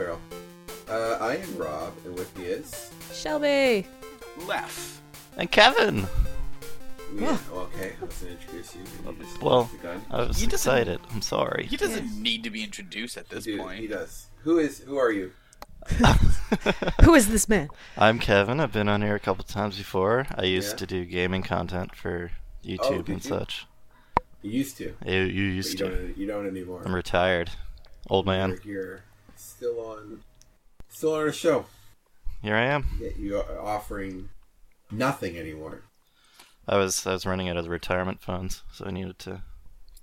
[0.00, 0.18] Sparrow.
[0.88, 2.90] Uh, I am Rob, and with me is.
[3.12, 3.86] Shelby.
[4.46, 4.98] Left.
[5.36, 6.06] And Kevin.
[7.14, 8.80] Yeah, okay, I was gonna introduce you.
[9.04, 10.02] you just Well, jumped the gun.
[10.10, 11.00] I was He doesn't- excited.
[11.12, 11.66] I'm sorry.
[11.68, 13.78] He doesn't need to be introduced at this Dude, point.
[13.80, 14.28] he does.
[14.44, 14.78] Who is?
[14.78, 15.32] Who are you?
[17.02, 17.68] Who is this man?
[17.98, 18.58] I'm Kevin.
[18.58, 20.26] I've been on here a couple times before.
[20.34, 20.76] I used Yeah.
[20.76, 22.30] to do gaming content for
[22.64, 23.20] YouTube Oh, and you?
[23.20, 23.66] such.
[24.40, 24.94] You used to.
[25.04, 25.90] You, you But used you to.
[25.94, 26.16] don't.
[26.16, 26.80] You don't anymore.
[26.86, 27.50] I'm retired.
[28.08, 28.50] Old man.
[28.50, 29.04] You're here,
[29.40, 30.22] still on.
[30.88, 31.66] Still on our show.
[32.42, 32.86] Here I am.
[33.00, 34.30] Yet you are offering
[34.90, 35.82] nothing anymore.
[36.66, 39.42] I was I was running out of the retirement funds, so I needed to.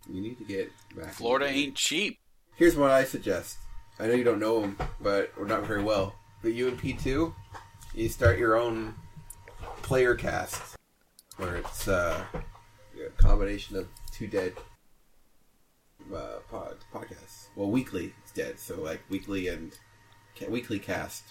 [0.10, 1.14] You need to get back.
[1.14, 2.20] Florida ain't cheap.
[2.56, 3.58] Here's what I suggest.
[4.00, 6.16] I know you don't know him, but or not very well.
[6.42, 7.34] But you and P two,
[7.94, 8.96] you start your own
[9.82, 10.78] player cast,
[11.38, 14.54] where it's uh, a combination of two dead
[16.14, 17.48] uh, pod, podcasts.
[17.56, 19.74] Well, weekly it's dead, so like weekly and
[20.38, 21.24] ca- weekly cast.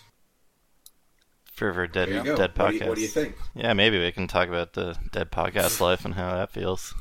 [1.55, 2.37] For for dead There you go.
[2.37, 2.81] dead What do, podcast.
[2.83, 3.37] you, what do you think?
[3.55, 6.93] Yeah, maybe we can talk about the dead podcast life and how that feels.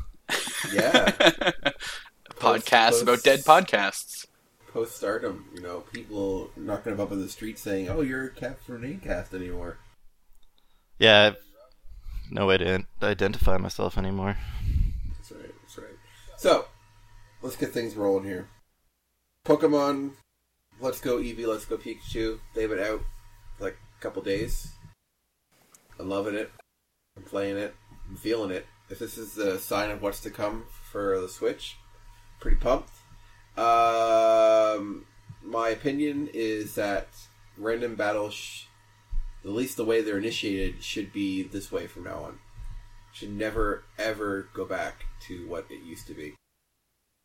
[0.73, 1.11] Yeah,
[2.35, 4.25] Podcast post- about dead podcasts.
[4.71, 8.99] post stardom, you know, people knocking up in the street saying, "Oh, you're Captain Name
[9.03, 9.77] Cast anymore."
[10.99, 11.37] Yeah, I've
[12.31, 14.37] no way to in- identify myself anymore.
[15.17, 15.53] That's right.
[15.61, 15.97] That's right.
[16.37, 16.65] So,
[17.41, 18.47] let's get things rolling here.
[19.45, 20.11] Pokemon,
[20.79, 22.39] Let's Go Eevee, Let's Go Pikachu.
[22.53, 23.01] They've been out
[23.59, 24.73] like a couple days.
[25.99, 26.51] I'm loving it.
[27.15, 27.75] I'm playing it.
[28.09, 28.65] I'm feeling it.
[28.89, 31.77] If this is the sign of what's to come for the Switch,
[32.39, 32.91] pretty pumped.
[33.57, 35.05] Um,
[35.43, 37.07] my opinion is that
[37.57, 38.65] random battles, sh-
[39.43, 42.39] at least the way they're initiated, should be this way from now on
[43.15, 46.35] should never ever go back to what it used to be.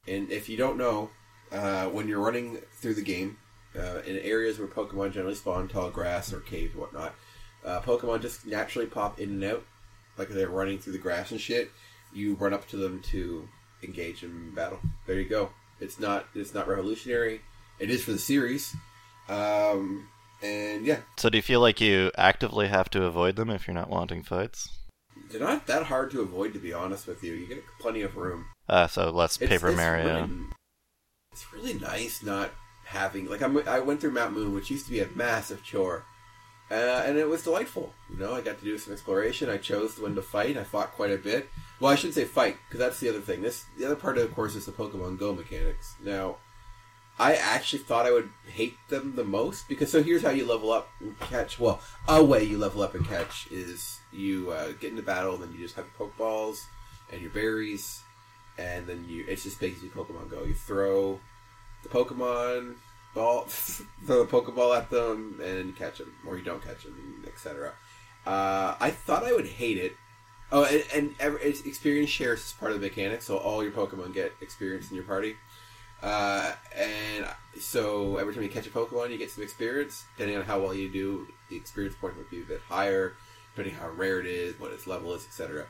[0.06, 1.10] And if you don't know,
[1.52, 3.36] uh, when you're running through the game,
[3.78, 7.14] uh, in areas where Pokemon generally spawn, tall grass or caves, whatnot,
[7.64, 9.64] uh, Pokemon just naturally pop in and out,
[10.18, 11.70] like they're running through the grass and shit.
[12.12, 13.48] You run up to them to
[13.82, 14.80] engage in battle.
[15.06, 15.50] There you go.
[15.80, 17.40] It's not it's not revolutionary.
[17.78, 18.74] It is for the series,
[19.28, 20.08] um,
[20.42, 23.74] and yeah, So do you feel like you actively have to avoid them if you're
[23.74, 24.76] not wanting fights?
[25.30, 26.52] they're not that hard to avoid.
[26.54, 28.46] To be honest with you, you get plenty of room.
[28.68, 30.28] Uh, so less It's- Paper it's Mario.
[31.40, 32.50] It's really nice not
[32.84, 36.04] having like I'm, I went through Mount Moon, which used to be a massive chore,
[36.70, 37.94] uh, and it was delightful.
[38.10, 39.48] You know, I got to do some exploration.
[39.48, 40.56] I chose when to fight.
[40.56, 41.48] I fought quite a bit.
[41.78, 43.42] Well, I shouldn't say fight because that's the other thing.
[43.42, 45.94] This the other part of the course is the Pokemon Go mechanics.
[46.04, 46.36] Now,
[47.18, 50.72] I actually thought I would hate them the most because so here's how you level
[50.72, 51.58] up and catch.
[51.58, 55.52] Well, a way you level up and catch is you uh, get into battle, then
[55.52, 56.58] you just have Pokeballs
[57.12, 58.02] and your berries,
[58.60, 60.44] and then you it's just basically Pokemon Go.
[60.44, 61.20] You throw
[61.82, 62.76] the Pokemon
[63.14, 67.72] ball, throw the Pokeball at them, and catch them, or you don't catch them, etc.
[68.26, 69.96] Uh, I thought I would hate it.
[70.52, 74.12] Oh, and, and every, experience shares is part of the mechanic, so all your Pokemon
[74.12, 75.36] get experience in your party.
[76.02, 77.26] Uh, and
[77.58, 80.04] so every time you catch a Pokemon, you get some experience.
[80.16, 83.14] Depending on how well you do, the experience point would be a bit higher,
[83.54, 85.66] depending how rare it is, what its level is, etc.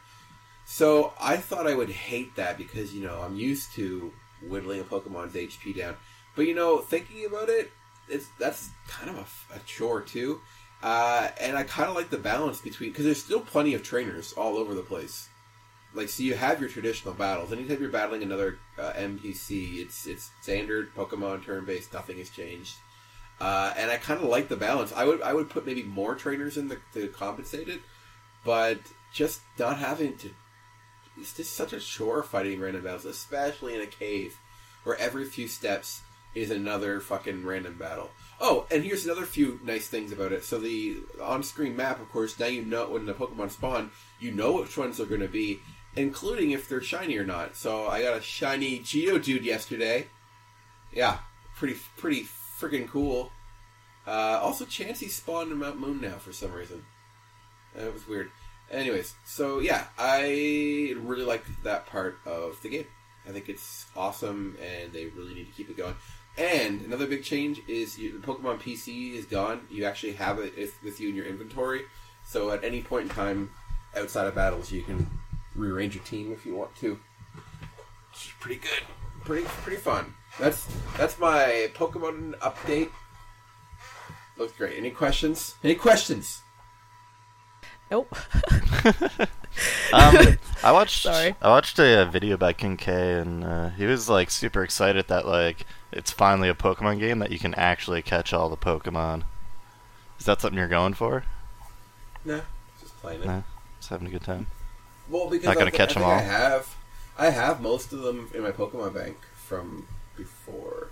[0.72, 4.84] So I thought I would hate that because you know I'm used to whittling a
[4.84, 5.96] Pokemon's HP down.
[6.36, 7.72] But you know, thinking about it,
[8.08, 10.40] it's that's kind of a, a chore too.
[10.80, 14.32] Uh, and I kind of like the balance between because there's still plenty of trainers
[14.34, 15.28] all over the place.
[15.92, 17.52] Like, so you have your traditional battles.
[17.52, 21.92] Anytime you're battling another uh, NPC, it's it's standard Pokemon turn based.
[21.92, 22.76] Nothing has changed.
[23.40, 24.92] Uh, and I kind of like the balance.
[24.92, 27.80] I would I would put maybe more trainers in the, to compensate it,
[28.44, 28.78] but
[29.12, 30.30] just not having to.
[31.20, 34.38] It's just such a chore fighting random battles, especially in a cave
[34.84, 36.02] where every few steps
[36.34, 38.10] is another fucking random battle.
[38.40, 40.44] Oh, and here's another few nice things about it.
[40.44, 44.52] So the on-screen map, of course, now you know when the Pokemon spawn, you know
[44.52, 45.60] which ones they're going to be,
[45.96, 47.56] including if they're shiny or not.
[47.56, 50.06] So I got a shiny Geodude yesterday.
[50.92, 51.18] Yeah,
[51.56, 52.26] pretty pretty
[52.58, 53.30] freaking cool.
[54.06, 56.84] Uh, also, Chansey spawned in Mount Moon now for some reason.
[57.74, 58.30] That was weird.
[58.70, 62.86] Anyways, so yeah, I really like that part of the game.
[63.28, 65.94] I think it's awesome, and they really need to keep it going.
[66.38, 69.62] And another big change is you, the Pokemon PC is gone.
[69.70, 71.82] You actually have it with you in your inventory.
[72.24, 73.50] So at any point in time,
[73.96, 75.06] outside of battles, you can
[75.54, 76.98] rearrange your team if you want to.
[78.14, 78.82] Is pretty good.
[79.24, 80.14] Pretty pretty fun.
[80.38, 80.66] That's
[80.96, 82.90] that's my Pokemon update.
[84.36, 84.78] Looks great.
[84.78, 85.56] Any questions?
[85.62, 86.42] Any questions?
[87.90, 88.14] Nope.
[89.92, 91.02] Um, I watched.
[91.02, 91.34] Sorry.
[91.42, 95.08] I watched a, uh video by King K, and uh, he was like super excited
[95.08, 99.24] that like it's finally a Pokemon game that you can actually catch all the Pokemon.
[100.20, 101.24] Is that something you're going for?
[102.24, 102.40] Nah,
[102.80, 103.26] just playing it.
[103.26, 103.42] Nah,
[103.80, 104.46] just having a good time.
[105.08, 106.30] Well, because Not I gonna thi- catch I 'em think I all.
[106.30, 106.76] have,
[107.18, 110.88] I have most of them in my Pokemon bank from before,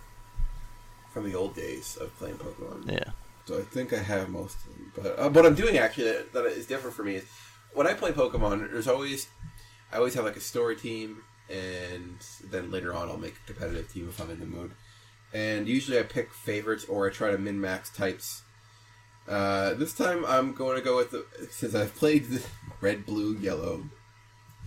[1.12, 2.90] from the old days of playing Pokemon.
[2.90, 3.12] Yeah.
[3.48, 4.92] So I think I have most of them.
[4.94, 7.24] But uh, what I'm doing actually that, that is different for me is
[7.72, 9.26] when I play Pokemon, there's always
[9.90, 12.18] I always have like a story team, and
[12.50, 14.72] then later on I'll make a competitive team if I'm in the mood.
[15.32, 18.42] And usually I pick favorites or I try to min max types.
[19.26, 22.44] Uh, this time I'm going to go with the since I've played the
[22.82, 23.84] red, blue, yellow,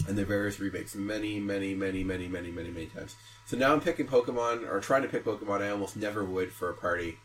[0.07, 3.15] and the various remakes many, many, many, many, many, many, many times.
[3.45, 6.71] So now I'm picking Pokemon or trying to pick Pokemon I almost never would for
[6.71, 7.19] a party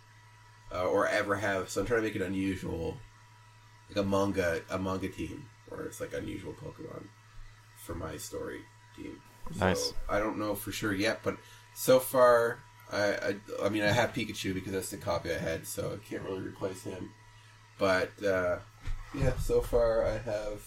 [0.72, 1.70] uh, or ever have.
[1.70, 2.96] So I'm trying to make it unusual,
[3.88, 7.04] like a manga, a manga team, or it's like unusual Pokemon
[7.76, 8.60] for my story
[8.96, 9.20] team.
[9.58, 9.88] Nice.
[9.88, 11.36] So I don't know for sure yet, but
[11.74, 12.58] so far,
[12.90, 16.08] I, I, I mean, I have Pikachu because that's the copy I had, so I
[16.08, 17.10] can't really replace him.
[17.78, 18.58] But uh,
[19.14, 20.62] yeah, so far I have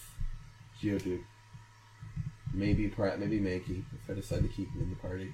[0.81, 1.23] Geodude.
[2.53, 5.33] Maybe Pri- maybe Mankey if I decide to keep him in the party,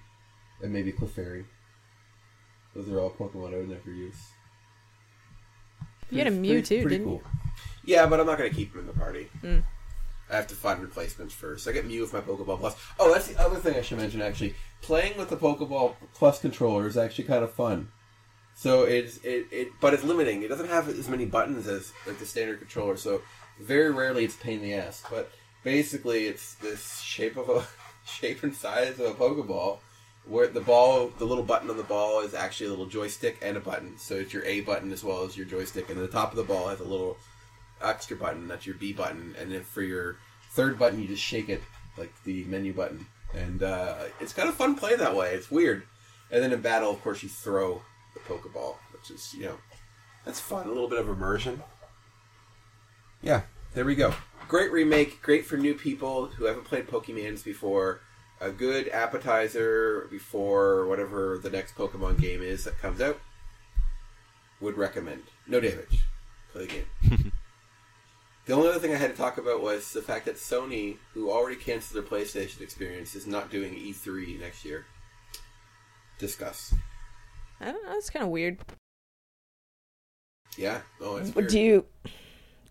[0.61, 1.45] and maybe Clefairy.
[2.73, 4.17] Those are all Pokemon I would never use.
[6.09, 7.23] You had a Mew pretty- too, pretty didn't cool.
[7.83, 9.27] Yeah, but I'm not going to keep him in the party.
[9.43, 9.63] Mm.
[10.29, 11.67] I have to find replacements first.
[11.67, 12.75] I get Mew with my Pokeball Plus.
[12.99, 14.21] Oh, that's the other thing I should mention.
[14.21, 17.89] Actually, playing with the Pokeball Plus controller is actually kind of fun.
[18.55, 20.41] So it's it, it but it's limiting.
[20.41, 22.97] It doesn't have as many buttons as like the standard controller.
[22.97, 23.21] So
[23.59, 25.03] very rarely it's a pain in the ass.
[25.11, 25.29] But
[25.63, 27.67] basically, it's this shape of a
[28.09, 29.79] shape and size of a Pokeball.
[30.27, 33.57] Where the ball, the little button on the ball is actually a little joystick and
[33.57, 33.97] a button.
[33.97, 36.43] So it's your A button as well as your joystick, and the top of the
[36.43, 37.17] ball has a little
[37.81, 38.47] extra button.
[38.47, 40.17] That's your B button, and then for your
[40.51, 41.61] third button, you just shake it
[41.97, 45.33] like the menu button, and uh, it's kind of fun playing that way.
[45.33, 45.83] It's weird.
[46.31, 47.81] And then in battle, of course, you throw
[48.13, 49.57] the Pokeball, which is you know
[50.25, 50.65] that's fun.
[50.65, 51.61] A little bit of immersion.
[53.21, 53.43] Yeah,
[53.73, 54.13] there we go.
[54.47, 55.21] Great remake.
[55.21, 58.01] Great for new people who haven't played Pokemans before.
[58.41, 63.19] A good appetizer before whatever the next Pokemon game is that comes out.
[64.61, 65.23] Would recommend.
[65.47, 66.05] No damage.
[66.51, 66.73] Play the
[67.07, 67.31] game.
[68.45, 71.31] The only other thing I had to talk about was the fact that Sony, who
[71.31, 74.85] already canceled their PlayStation experience, is not doing E3 next year.
[76.19, 76.73] Discuss.
[77.59, 77.97] I don't know.
[77.97, 78.59] It's kind of weird.
[80.57, 80.81] Yeah.
[81.01, 81.49] Oh, it's weird.
[81.49, 81.85] Do you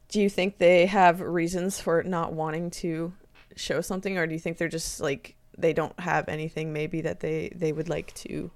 [0.08, 3.12] do you think they have reasons for not wanting to
[3.56, 7.20] show something, or do you think they're just like they don't have anything maybe that
[7.20, 8.50] they they would like to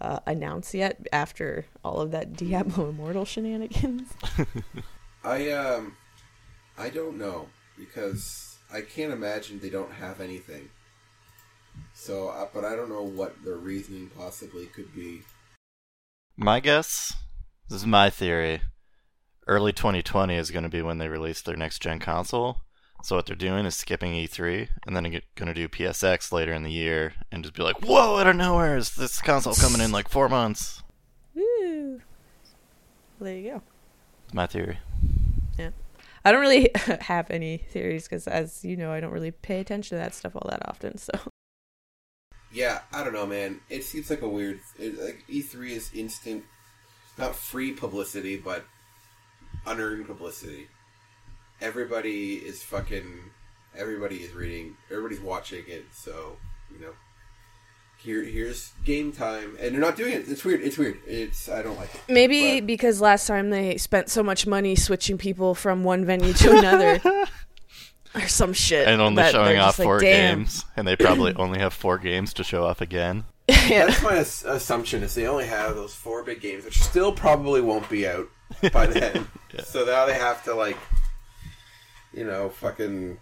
[0.00, 4.08] uh, announce yet after all of that Diablo Immortal shenanigans?
[5.24, 5.96] I um,
[6.76, 7.48] I don't know
[7.78, 10.68] because I can't imagine they don't have anything.
[11.94, 15.22] So, uh, but I don't know what their reasoning possibly could be.
[16.36, 17.14] My guess,
[17.68, 18.62] this is my theory.
[19.46, 22.58] Early 2020 is going to be when they release their next gen console.
[23.02, 26.62] So what they're doing is skipping E3 and then going to do PSX later in
[26.62, 28.18] the year and just be like, "Whoa!
[28.18, 30.84] Out of nowhere is this console coming in like four months?"
[31.34, 32.00] Woo!
[33.20, 33.62] There you go.
[34.24, 34.78] It's my theory.
[35.58, 35.70] Yeah.
[36.24, 39.96] I don't really have any theories because, as you know, I don't really pay attention
[39.96, 40.96] to that stuff all that often.
[40.96, 41.12] So
[42.52, 43.60] Yeah, I don't know, man.
[43.68, 44.60] It seems like a weird.
[44.78, 46.44] It, like E3 is instant,
[47.18, 48.64] not free publicity, but
[49.66, 50.68] unearned publicity.
[51.62, 53.30] Everybody is fucking.
[53.76, 54.76] Everybody is reading.
[54.90, 55.84] Everybody's watching it.
[55.94, 56.36] So
[56.70, 56.92] you know,
[57.98, 60.28] here here's game time, and they're not doing it.
[60.28, 60.60] It's weird.
[60.60, 60.98] It's weird.
[61.06, 62.00] It's I don't like it.
[62.08, 66.32] maybe But- because last time they spent so much money switching people from one venue
[66.34, 67.00] to another,
[68.14, 71.32] or some shit, And only showing off just like, four "Damn." games, and they probably
[71.36, 73.24] only have four games to show off again.
[73.48, 73.86] yeah.
[73.86, 75.02] That's my ass- assumption.
[75.02, 78.28] Is they only have those four big games, which still probably won't be out
[78.72, 79.26] by then.
[79.54, 79.62] Yeah.
[79.64, 80.76] So now they have to like,
[82.12, 83.18] you know, fucking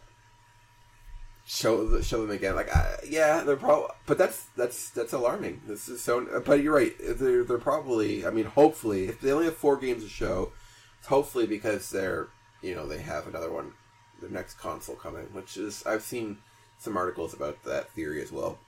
[1.46, 2.54] show show them again.
[2.54, 5.62] Like, uh, yeah, they're probably, but that's that's that's alarming.
[5.66, 6.42] This is so.
[6.44, 6.94] But you're right.
[6.98, 8.26] They're they're probably.
[8.26, 10.52] I mean, hopefully, if they only have four games to show,
[10.98, 12.28] it's hopefully because they're
[12.62, 13.72] you know they have another one,
[14.20, 16.38] their next console coming, which is I've seen
[16.78, 18.58] some articles about that theory as well.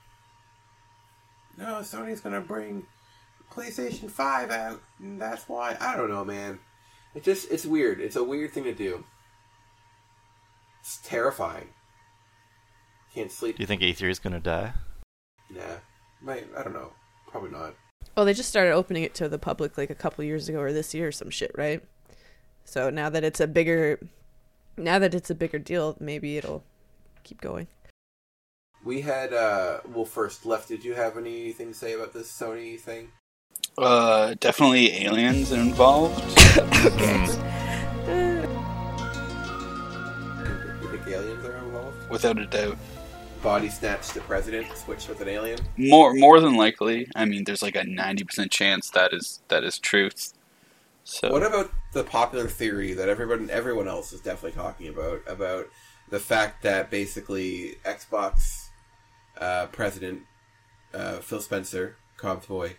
[1.57, 2.87] No, Sony's gonna bring
[3.53, 5.77] PlayStation Five out, and that's why.
[5.81, 6.59] I don't know, man.
[7.15, 8.01] It just it's weird.
[8.01, 9.05] It's a weird thing to do.
[10.83, 11.69] It's terrifying.
[13.15, 13.57] Can't sleep.
[13.57, 14.73] Do you think E3 is going to die?
[15.49, 15.77] Nah,
[16.21, 16.49] might.
[16.57, 16.93] I don't know.
[17.29, 17.75] Probably not.
[18.17, 20.73] Well, they just started opening it to the public like a couple years ago or
[20.73, 21.83] this year or some shit, right?
[22.65, 24.01] So now that it's a bigger,
[24.77, 26.65] now that it's a bigger deal, maybe it'll
[27.23, 27.69] keep going.
[28.85, 30.69] We had uh well first left.
[30.69, 33.13] Did you have anything to say about this Sony thing?
[33.79, 36.21] Uh, definitely aliens involved.
[36.83, 37.52] You
[41.23, 42.11] aliens are involved?
[42.11, 42.77] Without a doubt.
[43.43, 45.59] Body snatched the president, switched with an alien.
[45.77, 47.09] More more than likely.
[47.17, 50.33] I mean, there's like a ninety percent chance that is that is truth.
[51.05, 55.67] So What about the popular theory that everyone everyone else is definitely talking about about
[56.09, 58.69] the fact that basically Xbox
[59.41, 60.23] uh, president
[60.95, 62.77] uh, Phil Spencer, Cobb's boy,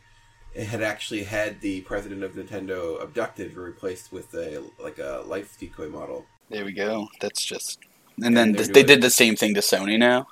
[0.58, 5.58] had actually had the president of Nintendo abducted and replaced with a like a life
[5.60, 6.26] decoy model.
[6.50, 7.10] there we go.
[7.20, 7.80] That's just.
[8.22, 10.28] And then And they're th- they did the same thing to Sony now.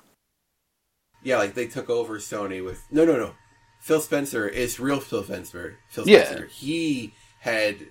[1.24, 3.34] Yeah, like they took over Sony with no, no, no.
[3.80, 5.78] Phil Spencer is real Phil Spencer.
[5.90, 6.26] Phil Yeah.
[6.26, 6.46] Spencer.
[6.48, 7.88] He had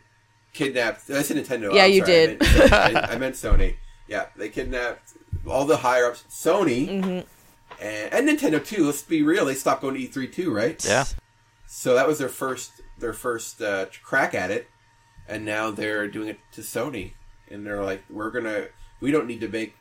[0.53, 1.07] kidnapped.
[1.07, 1.73] That's said Nintendo.
[1.75, 2.41] Yeah, I'm you sorry, I did.
[2.41, 3.77] meant- I, I meant Sony.
[4.09, 5.13] Yeah, they kidnapped
[5.47, 6.25] all the higher ups.
[6.29, 7.21] Sony hmm
[7.81, 8.85] and, and Nintendo too.
[8.87, 9.45] Let's be real.
[9.47, 10.85] They stopped going to E3 too, right?
[10.85, 11.05] Yeah.
[11.67, 14.69] So that was their first their first uh, crack at it,
[15.29, 17.13] and now they're doing it to Sony,
[17.49, 18.67] and they're like, we're gonna.
[19.01, 19.75] We don't need to make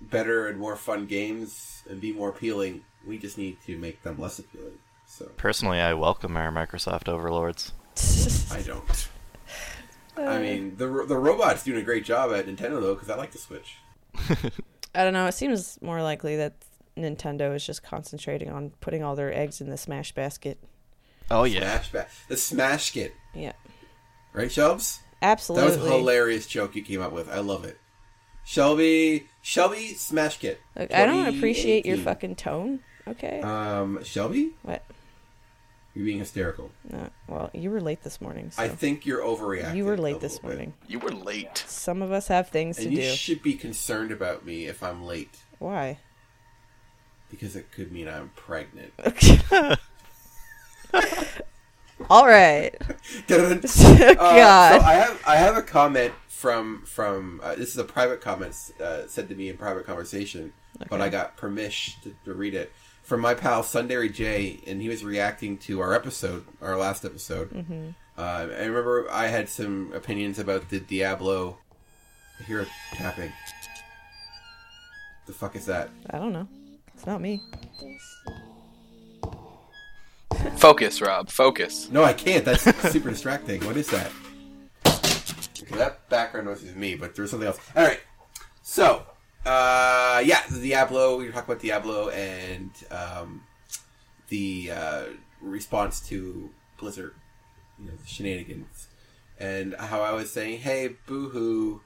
[0.00, 2.82] better and more fun games and be more appealing.
[3.06, 4.78] We just need to make them less appealing.
[5.06, 7.72] So Personally, I welcome our Microsoft overlords.
[8.52, 9.08] I don't.
[10.16, 10.40] I uh.
[10.40, 13.38] mean, the the robot's doing a great job at Nintendo though, because I like the
[13.38, 13.76] Switch.
[14.94, 15.26] I don't know.
[15.26, 16.54] It seems more likely that
[16.96, 20.58] Nintendo is just concentrating on putting all their eggs in the Smash basket.
[21.30, 21.60] Oh yeah.
[21.80, 23.52] Smash ba- the Smash Kit, Yeah,
[24.32, 25.00] right, Shelbs?
[25.22, 25.70] absolutely.
[25.70, 27.30] That was a hilarious joke you came up with.
[27.30, 27.78] I love it.
[28.48, 30.58] Shelby, Shelby, Smash Kit.
[30.74, 32.80] Look, I don't appreciate your fucking tone.
[33.06, 33.42] Okay.
[33.42, 34.82] Um, Shelby, what?
[35.94, 36.70] you're being hysterical.
[36.90, 37.10] No.
[37.26, 38.50] Well, you were late this morning.
[38.50, 39.76] So I think you're overreacting.
[39.76, 40.56] you were a late this little bit.
[40.56, 40.74] morning.
[40.86, 41.58] You were late.
[41.66, 43.10] Some of us have things to and you do.
[43.10, 45.98] should be concerned about me if I'm late Why?
[47.30, 48.94] because it could mean I'm pregnant.
[52.10, 52.70] All right.
[53.28, 53.62] God.
[53.68, 54.80] God.
[54.80, 58.54] so I have I have a comment from from uh, this is a private comment
[58.82, 60.52] uh, said to me in private conversation,
[60.88, 62.72] but I got permission to, to read it
[63.02, 67.50] from my pal Sundari J, and he was reacting to our episode, our last episode.
[67.50, 67.94] Mhm.
[68.16, 71.58] Uh, I remember I had some opinions about the Diablo.
[72.40, 73.32] I hear it tapping.
[75.26, 75.90] The fuck is that?
[76.10, 76.48] I don't know.
[76.94, 77.42] It's not me.
[80.56, 81.30] Focus, Rob.
[81.30, 81.90] Focus.
[81.90, 82.44] No, I can't.
[82.44, 83.64] That's super distracting.
[83.64, 84.10] What is that?
[84.86, 87.58] Okay, that background noise is me, but there's something else.
[87.76, 88.00] All right.
[88.62, 89.04] So,
[89.46, 91.16] uh, yeah, Diablo.
[91.16, 93.42] We were talking about Diablo and um,
[94.28, 95.02] the uh,
[95.40, 97.14] response to Blizzard,
[97.78, 98.88] you know, the shenanigans,
[99.38, 101.80] and how I was saying, "Hey, boo-hoo,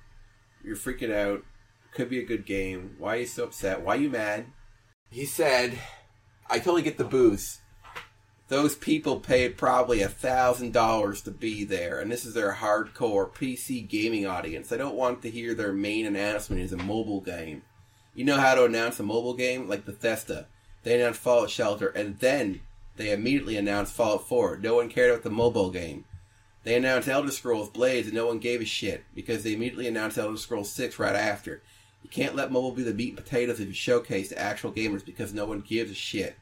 [0.65, 1.45] you're freaking out.
[1.95, 2.97] Could be a good game.
[2.99, 3.83] Why are you so upset?
[3.83, 4.47] Why are you mad?"
[5.11, 5.79] He said,
[6.49, 7.59] "I totally get the boos."
[8.53, 13.33] Those people paid probably a thousand dollars to be there, and this is their hardcore
[13.33, 14.69] PC gaming audience.
[14.69, 17.63] They don't want to hear their main announcement is a mobile game.
[18.15, 19.71] You know how to announce a mobile game?
[19.71, 20.49] Like Bethesda.
[20.83, 22.61] They announced Fallout Shelter, and then
[22.99, 24.59] they immediately announced Fallout 4.
[24.59, 26.05] No one cared about the mobile game.
[26.63, 30.19] They announced Elder Scrolls Blades, and no one gave a shit, because they immediately announced
[30.19, 31.63] Elder Scrolls 6 right after.
[32.03, 35.03] You can't let mobile be the meat and potatoes if you showcase to actual gamers,
[35.03, 36.37] because no one gives a shit.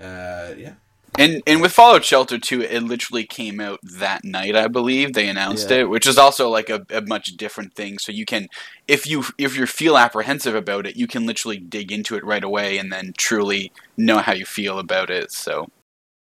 [0.00, 0.72] Uh, yeah.
[1.18, 5.14] And and with Fallout Shelter 2, it literally came out that night, I believe.
[5.14, 5.78] They announced Yeah.
[5.78, 7.98] it, which is also like a, a much different thing.
[7.98, 8.48] So you can
[8.86, 12.44] if you if you feel apprehensive about it, you can literally dig into it right
[12.44, 15.32] away and then truly know how you feel about it.
[15.32, 15.68] So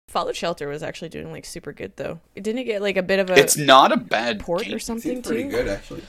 [0.08, 2.20] Fallout Shelter was actually doing like super good though.
[2.36, 4.76] It didn't get like a bit of a it's not a bad port game.
[4.76, 5.50] or something Seems pretty too.
[5.52, 6.04] good, actually.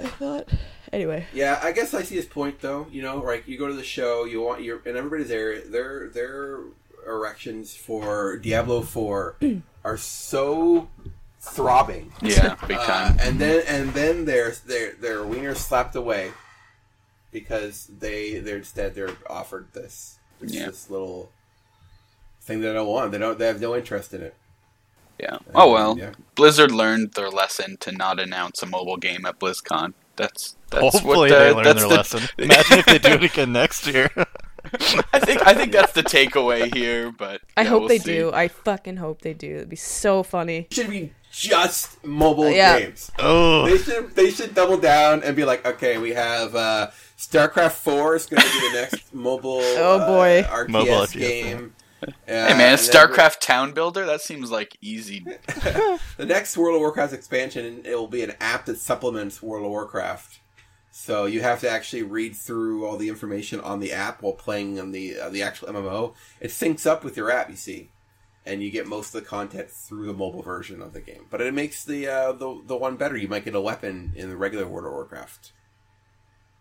[0.00, 0.48] I thought.
[0.92, 2.86] Anyway, Yeah, I guess I see his point though.
[2.90, 5.60] You know, like you go to the show, you want your and everybody's there.
[5.60, 6.60] Their their
[7.06, 9.36] erections for Diablo Four
[9.84, 10.88] are so
[11.40, 13.16] throbbing, Yeah, big Uh, time.
[13.20, 16.32] and then and then their their their wieners slapped away
[17.32, 20.66] because they they're instead they're offered this this, Yeah.
[20.66, 21.30] this little
[22.42, 23.12] thing they don't want.
[23.12, 23.38] They don't.
[23.38, 24.34] They have no interest in it.
[25.18, 25.38] yeah.
[25.54, 25.96] Oh well.
[25.98, 26.12] yeah.
[26.34, 29.94] Blizzard learned their lesson to not announce a mobile game at BlizzCon.
[30.16, 32.22] That's that's Hopefully what they the, learn that's their the, lesson.
[32.38, 34.10] Imagine if they do it again next year.
[35.12, 38.12] I think I think that's the takeaway here, but I yeah, hope we'll they see.
[38.14, 38.30] do.
[38.32, 39.56] I fucking hope they do.
[39.56, 40.66] It'd be so funny.
[40.70, 42.78] It should be just mobile Yeah.
[42.78, 43.10] games.
[43.18, 47.72] oh, They should they should double down and be like, okay, we have uh, StarCraft
[47.72, 49.60] Four is going to be the next mobile.
[49.62, 50.40] Oh, boy.
[50.48, 51.74] uh, RTS Mobile RTS, game.
[52.02, 54.04] Uh, Hey man, and StarCraft Town Builder.
[54.04, 55.24] That seems like easy.
[56.16, 59.70] the next World of Warcraft expansion, it will be an app that supplements World of
[59.70, 60.38] Warcraft.
[60.98, 64.80] So you have to actually read through all the information on the app while playing
[64.80, 66.14] on the uh, the actual MMO.
[66.40, 67.90] It syncs up with your app, you see,
[68.46, 71.26] and you get most of the content through the mobile version of the game.
[71.28, 73.14] But it makes the uh, the the one better.
[73.14, 75.52] You might get a weapon in the regular World of Warcraft.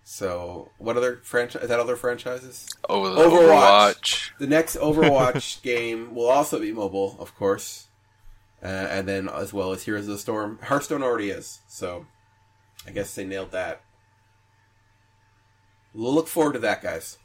[0.03, 1.63] So what other franchise?
[1.63, 2.67] Is that other franchises?
[2.81, 3.29] The Overwatch.
[3.29, 4.31] Overwatch.
[4.37, 7.87] The next Overwatch game will also be mobile, of course,
[8.61, 10.59] uh, and then as well as Heroes of the Storm.
[10.61, 12.05] Hearthstone already is, so
[12.85, 13.81] I guess they nailed that.
[15.95, 17.17] We'll look forward to that, guys.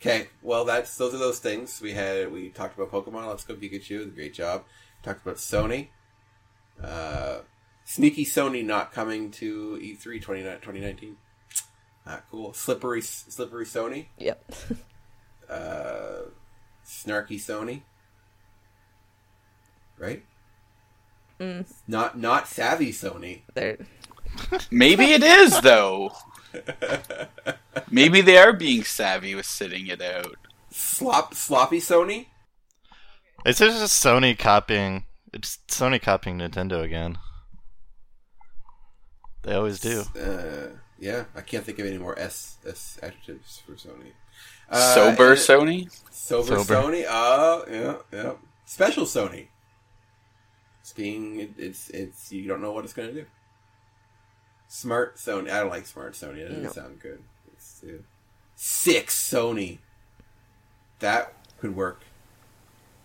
[0.00, 2.30] Okay, well, that's those are those things we had.
[2.32, 3.26] We talked about Pokemon.
[3.26, 4.14] Let's go Pikachu.
[4.14, 4.64] Great job.
[5.02, 5.88] Talked about Sony.
[6.82, 7.38] Uh,
[7.84, 11.16] sneaky Sony not coming to E E3 20, 2019.
[12.06, 12.52] Ah, cool.
[12.52, 14.52] Slippery, slippery Sony Yep.
[15.50, 16.20] uh,
[16.86, 17.82] snarky Sony,
[19.98, 20.24] right?
[21.40, 21.70] Mm.
[21.88, 23.42] Not not savvy Sony.
[23.54, 23.78] There.
[24.70, 26.12] Maybe it is though.
[27.90, 30.36] Maybe they are being savvy with sitting it out.
[30.70, 32.26] Slop sloppy Sony.
[33.46, 35.04] It's just Sony copying.
[35.32, 37.18] It's Sony copying Nintendo again.
[39.42, 40.04] They always do.
[40.18, 44.12] Uh, yeah, I can't think of any more S S adjectives for Sony.
[44.68, 45.90] Uh, Sober and- Sony.
[46.10, 46.74] Sober, Sober.
[46.74, 47.04] Sony.
[47.08, 48.32] Oh, yeah, yeah.
[48.66, 49.48] Special Sony.
[50.80, 53.26] It's being it, it's it's you don't know what it's gonna do.
[54.68, 55.50] Smart Sony.
[55.50, 56.38] I don't like smart Sony.
[56.38, 56.70] It doesn't No.
[56.72, 57.22] sound good.
[58.56, 59.78] Six Sony.
[61.00, 62.00] That could work.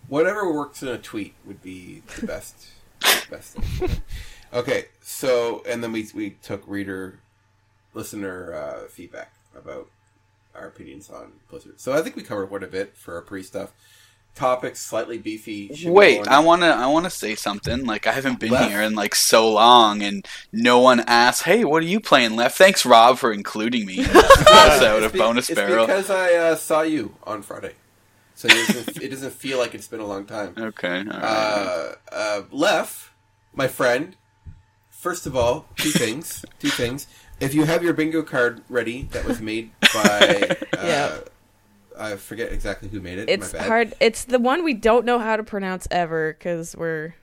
[0.08, 2.68] Whatever works in a tweet would be the best.
[3.30, 3.90] best thing.
[4.52, 7.20] Okay, so and then we we took reader,
[7.94, 9.90] listener uh, feedback about
[10.56, 11.80] our opinions on Blizzard.
[11.80, 13.72] So I think we covered quite a bit for our pre stuff.
[14.36, 15.70] Topics slightly beefy.
[15.86, 17.86] Wait, I wanna I wanna say something.
[17.86, 18.70] Like I haven't been Left.
[18.72, 22.58] here in like so long, and no one asked, "Hey, what are you playing, Left?"
[22.58, 24.16] Thanks, Rob, for including me in this
[24.52, 25.86] episode It's of be- Bonus it's Barrel.
[25.86, 27.74] because I uh, saw you on Friday,
[28.34, 30.56] so it doesn't, it doesn't feel like it's been a long time.
[30.58, 31.14] Okay, all right.
[31.24, 33.14] Uh, uh, Lef,
[33.54, 34.16] my friend.
[34.90, 36.44] First of all, two things.
[36.60, 37.06] two things.
[37.40, 40.58] If you have your bingo card ready, that was made by.
[40.74, 41.18] Uh, Yeah.
[41.98, 43.30] I forget exactly who made it.
[43.30, 43.68] It's my bad.
[43.68, 43.94] hard.
[44.00, 47.16] It's the one we don't know how to pronounce ever because we're.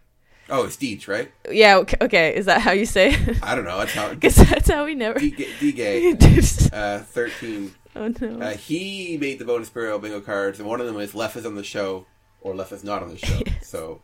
[0.49, 1.31] Oh, it's Deej, right?
[1.51, 1.77] Yeah.
[1.79, 2.35] Okay, okay.
[2.37, 3.13] Is that how you say?
[3.15, 3.39] it?
[3.43, 3.79] I don't know.
[3.79, 4.09] That's how.
[4.15, 5.19] Because that's how we never.
[5.21, 6.13] D-Gay,
[6.73, 7.75] uh, 13.
[7.97, 8.41] oh no.
[8.41, 11.47] Uh, he made the bonus Barrel bingo cards, and one of them is Lef is
[11.47, 12.07] on the show,
[12.41, 13.41] or Lef is not on the show.
[13.63, 14.03] So,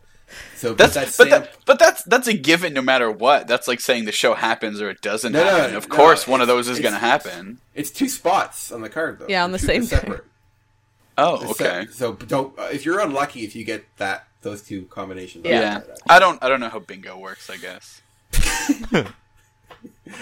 [0.55, 3.47] so that's that but, stamp- that, but that's that's a given no matter what.
[3.47, 5.71] That's like saying the show happens or it doesn't No, no, happen.
[5.71, 7.59] no, of course, one of those is going to happen.
[7.75, 9.25] it's two spots on the card, though.
[9.27, 10.21] Yeah, on the two- same they're card.
[11.17, 11.47] Separate.
[11.47, 11.85] Oh, okay.
[11.87, 12.57] se- so don't.
[12.59, 15.45] Uh, if you're unlucky, if you get that those two combinations.
[15.45, 15.59] Yeah.
[15.59, 15.95] Yeah.
[16.09, 17.49] I don't I don't know how bingo works.
[17.49, 18.01] I guess.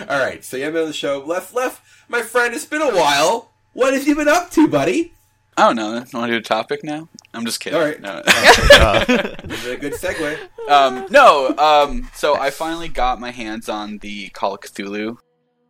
[0.10, 0.43] All right.
[0.43, 1.23] So you have been on the show.
[1.25, 1.81] Left, left.
[2.10, 3.51] My friend, it's been a while.
[3.73, 5.13] What have you been up to, buddy?
[5.58, 5.91] I don't know.
[6.13, 7.08] Want to do a topic now?
[7.34, 7.79] I'm just kidding.
[7.79, 8.01] All right.
[8.01, 8.21] No.
[8.25, 9.05] Uh,
[9.45, 10.38] This is a good segue.
[10.69, 11.55] um, no.
[11.58, 15.17] Um, so I finally got my hands on the Call of Cthulhu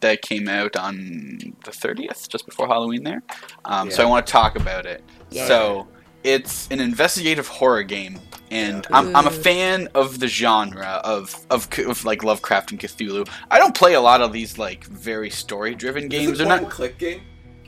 [0.05, 3.03] that came out on the 30th, just before Halloween.
[3.03, 3.21] There.
[3.65, 5.03] Um, So I want to talk about it.
[5.31, 5.47] Yeah.
[5.47, 5.87] So
[6.23, 8.19] it's an investigative horror game,
[8.51, 8.97] and Yeah.
[8.97, 13.27] I'm, I'm a fan of the genre of, of of like Lovecraft and Cthulhu.
[13.51, 16.33] I don't play a lot of these like very story driven games.
[16.33, 16.69] Is They're not.
[16.69, 17.21] click game.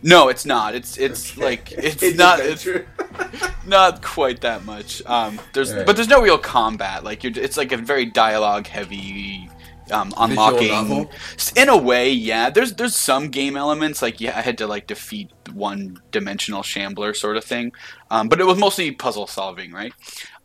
[0.03, 0.75] No, it's not.
[0.75, 1.41] It's it's Okay.
[1.49, 2.39] like it's It's not.
[2.39, 2.87] It's adventure.
[3.65, 5.01] not quite that much.
[5.05, 5.85] Um, there's Alright.
[5.87, 7.03] but there's no real combat.
[7.03, 9.49] Like you're, it's like a very dialogue heavy.
[9.91, 11.07] Um, unlocking
[11.55, 12.49] in a way, yeah.
[12.49, 17.13] There's there's some game elements like yeah, I had to like defeat one dimensional shambler
[17.13, 17.71] sort of thing,
[18.11, 19.93] um, but it was mostly puzzle solving, right?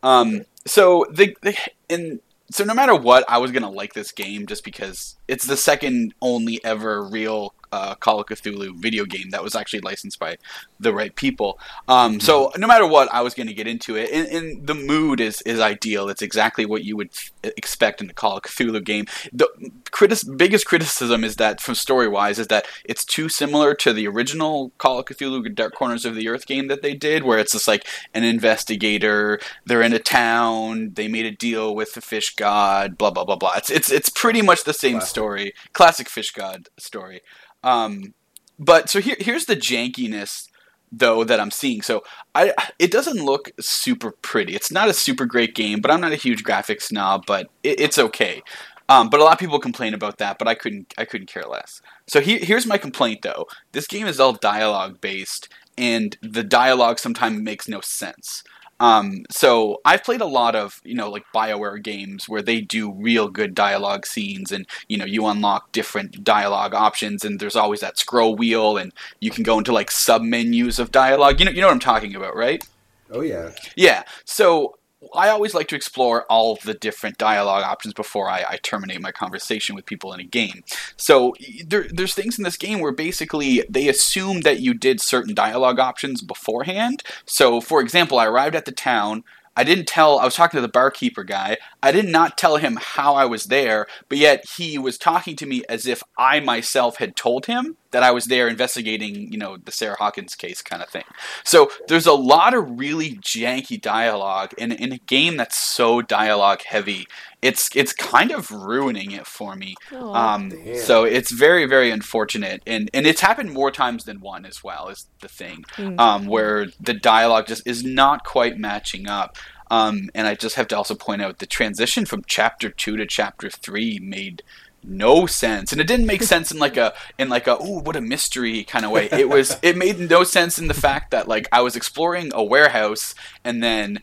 [0.03, 1.57] Um, so the, the
[1.89, 5.57] in so no matter what, I was gonna like this game just because it's the
[5.57, 10.37] second only ever real uh, Call of Cthulhu video game that was actually licensed by
[10.79, 11.59] the right people.
[11.89, 14.75] Um, so no matter what, I was going to get into it, and, and the
[14.75, 16.09] mood is is ideal.
[16.09, 17.11] It's exactly what you would
[17.43, 19.07] expect in a Call of Cthulhu game.
[19.33, 19.49] The
[19.91, 24.07] critis- biggest criticism is that, from story wise, is that it's too similar to the
[24.07, 27.53] original Call of Cthulhu Dark Corners of the Earth game that they did, where it's
[27.53, 29.41] just like an investigator.
[29.65, 30.93] They're in a town.
[30.95, 32.99] They made a deal with the fish god.
[32.99, 33.55] Blah blah blah blah.
[33.57, 35.09] It's it's it's pretty much the same Classic.
[35.09, 37.21] story, classic fish god story.
[37.63, 38.15] Um,
[38.59, 40.49] but so here here's the jankiness
[40.91, 41.83] though that I'm seeing.
[41.83, 42.03] So
[42.35, 44.55] I it doesn't look super pretty.
[44.55, 47.81] It's not a super great game, but I'm not a huge graphics snob, but it,
[47.81, 48.43] it's okay.
[48.89, 51.45] Um, but a lot of people complain about that, but I couldn't I couldn't care
[51.45, 51.81] less.
[52.07, 53.47] So here, here's my complaint though.
[53.73, 55.49] This game is all dialogue based,
[55.79, 58.43] and the dialogue sometimes makes no sense.
[58.83, 62.93] Um, so I've played a lot of you know like Bioware games where they do
[62.93, 67.79] real good dialogue scenes, and you know you unlock different dialogue options, and there's always
[67.79, 71.39] that scroll wheel, and you can go into like sub menus of dialogue.
[71.39, 72.67] You know you know what I'm talking about, right?
[73.13, 73.53] Oh yeah.
[73.77, 74.03] Yeah.
[74.25, 74.75] So
[75.15, 79.13] I always like to explore all the different dialogue options before I, I terminate my
[79.13, 80.65] conversation with people in a game.
[80.97, 81.35] So
[81.67, 85.79] there, there's things in this game where basically they assume that you did certain dialogue
[85.79, 87.03] options beforehand.
[87.25, 89.25] So, for example, I arrived at the town.
[89.57, 91.59] I didn't tell, I was talking to the barkeeper guy.
[91.83, 95.47] I did not tell him how I was there, but yet he was talking to
[95.47, 99.59] me as if I myself had told him that I was there investigating, you know,
[99.59, 101.05] the Sarah Hawkins case kind of thing.
[101.45, 106.63] So there's a lot of really janky dialogue in, in a game that's so dialogue
[106.67, 107.07] heavy.
[107.43, 109.75] It's it's kind of ruining it for me.
[109.93, 110.35] Aw.
[110.35, 114.63] Um, so it's very very unfortunate, and and it's happened more times than one as
[114.63, 114.89] well.
[114.89, 115.99] Is the thing Mm.
[116.01, 119.37] um, where the dialogue just is not quite matching up.
[119.71, 123.07] Um, and I just have to also point out the transition from chapter two to
[123.07, 124.43] chapter three made
[124.85, 127.97] no sense, and it didn't make sense in like a in like a oh what
[127.97, 129.09] a mystery kind of way.
[129.11, 132.45] It was it made no sense in the fact that like I was exploring a
[132.45, 134.01] warehouse and then.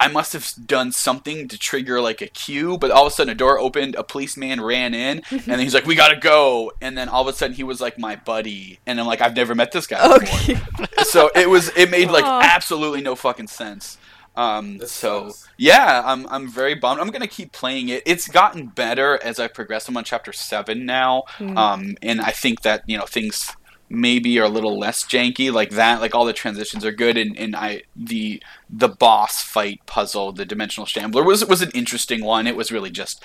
[0.00, 3.30] I must have done something to trigger like a cue, but all of a sudden
[3.30, 6.98] a door opened, a policeman ran in, and then he's like, "We gotta go!" And
[6.98, 9.54] then all of a sudden he was like my buddy, and I'm like, "I've never
[9.54, 10.60] met this guy before." Okay.
[11.04, 12.40] so it was it made like Aw.
[12.42, 13.96] absolutely no fucking sense.
[14.36, 15.48] Um, That so sucks.
[15.58, 17.00] yeah, I'm I'm very bummed.
[17.00, 18.02] I'm gonna keep playing it.
[18.04, 19.88] It's gotten better as I progress.
[19.88, 21.56] I'm on chapter seven now, Hmm.
[21.56, 23.54] um, and I think that you know things
[23.88, 26.00] maybe are a little less janky like that.
[26.00, 30.44] Like all the transitions are good, and, and I the the boss fight puzzle, the
[30.44, 32.46] dimensional shambler was was an interesting one.
[32.46, 33.22] It was really just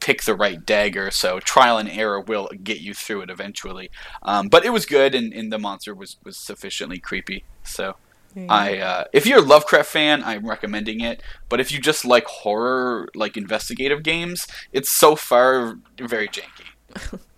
[0.00, 1.10] pick the right dagger.
[1.10, 3.90] So trial and error will get you through it eventually.
[4.22, 7.44] Um, but it was good, and, and the monster was was sufficiently creepy.
[7.64, 7.96] So.
[8.48, 11.22] I uh, if you're a Lovecraft fan, I'm recommending it.
[11.50, 17.20] But if you just like horror, like investigative games, it's so far very janky.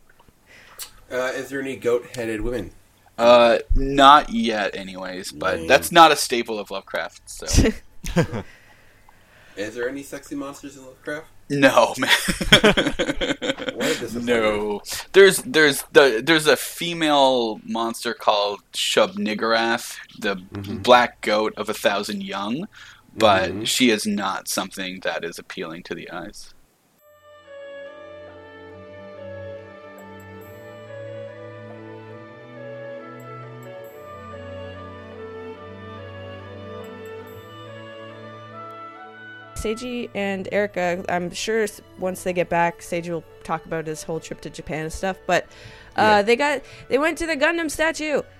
[1.14, 2.72] Uh, is there any goat-headed women?
[3.16, 5.30] Uh, not yet, anyways.
[5.32, 5.68] But Lame.
[5.68, 7.22] that's not a staple of Lovecraft.
[7.30, 7.46] So
[9.56, 11.26] Is there any sexy monsters in Lovecraft?
[11.50, 12.10] no, man.
[13.74, 14.80] What is no,
[15.12, 20.82] there's there's the there's a female monster called Shub-Niggurath, the Mhm.
[20.82, 22.66] black goat of a thousand young,
[23.16, 23.66] but Mhm.
[23.66, 26.54] she is not something that is appealing to the eyes.
[39.64, 41.66] Seiji and Erica, I'm sure
[41.98, 45.16] once they get back, Seiji will talk about his whole trip to Japan and stuff.
[45.26, 45.44] But
[45.96, 46.22] uh, Yeah.
[46.22, 48.22] they got they went to the Gundam statue.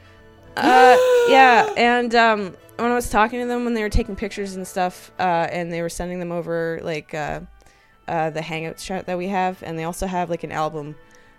[0.57, 0.97] Uh,
[1.29, 4.65] yeah, and um, when I was talking to them when they were taking pictures and
[4.65, 7.41] stuff, uh, and they were sending them over like uh,
[8.07, 10.95] uh, the Hangouts chat that we have, and they also have like an album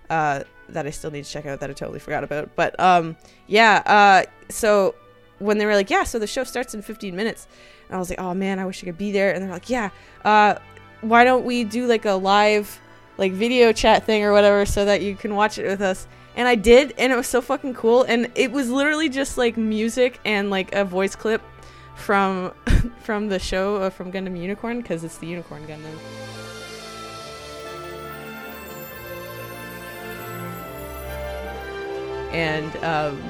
[0.10, 2.54] uh, that I still need to check out that I totally forgot about.
[2.58, 3.16] But um,
[3.48, 4.96] yeah, uh, so
[5.40, 7.48] when they were like, yeah, so the show starts in 15 minutes,
[7.88, 9.34] and I was like, oh man, I wish I could be there.
[9.34, 9.90] And they're like, yeah,
[10.24, 10.56] uh,
[11.02, 12.80] why don't we do like a live
[13.18, 16.08] like video chat thing or whatever so that you can watch it with us?
[16.36, 18.04] And I did, and it was so fucking cool.
[18.04, 21.42] And it was literally just like music and like a voice clip
[21.96, 22.54] from
[23.04, 25.98] from the show uh, from Gundam Unicorn because it's the Unicorn Gundam.
[32.32, 33.24] And um,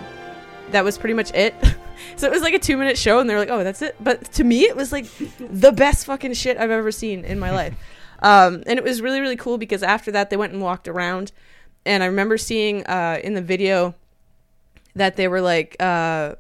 [0.72, 1.54] that was pretty much it.
[2.16, 4.32] so it was like a two minute show, and they're like, "Oh, that's it." But
[4.34, 5.06] to me, it was like
[5.40, 7.76] the best fucking shit I've ever seen in my life.
[8.18, 11.34] Um, and it was really really cool because after that, they went and walked around,
[11.86, 13.94] and I remember seeing uh, in the video
[14.96, 15.76] that they were like.
[15.80, 16.36] Uh,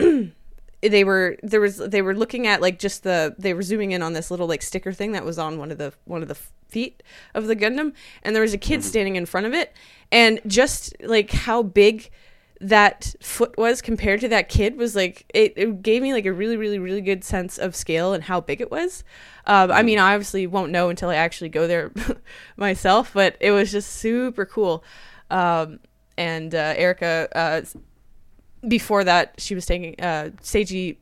[0.90, 4.02] they were there was they were looking at like just the they were zooming in
[4.02, 6.36] on this little like sticker thing that was on one of the one of the
[6.68, 7.02] feet
[7.34, 9.72] of the Gundam and there was a kid standing in front of it
[10.10, 12.10] and just like how big
[12.60, 16.32] that foot was compared to that kid was like it, it gave me like a
[16.32, 19.04] really really really good sense of scale and how big it was.
[19.46, 21.92] Um, i mean i obviously won't know until i actually go there
[22.56, 24.84] myself but it was just super cool.
[25.30, 25.80] Um,
[26.16, 27.62] and uh, erica uh,
[28.66, 30.96] before that she was taking uh Seiji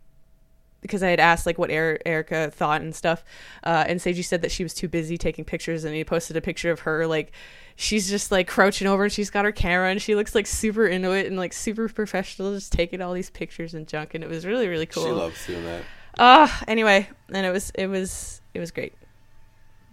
[0.83, 3.25] because I had asked like what er- Erica thought and stuff,
[3.64, 6.42] uh, and Seiji said that she was too busy taking pictures, and he posted a
[6.42, 7.33] picture of her like
[7.77, 10.87] she's just like crouching over and she's got her camera and she looks like super
[10.87, 14.29] into it and like super professional, just taking all these pictures and junk, and it
[14.29, 15.05] was really really cool.
[15.05, 15.83] She loves doing that.
[16.18, 18.95] Uh anyway, and it was it was it was great.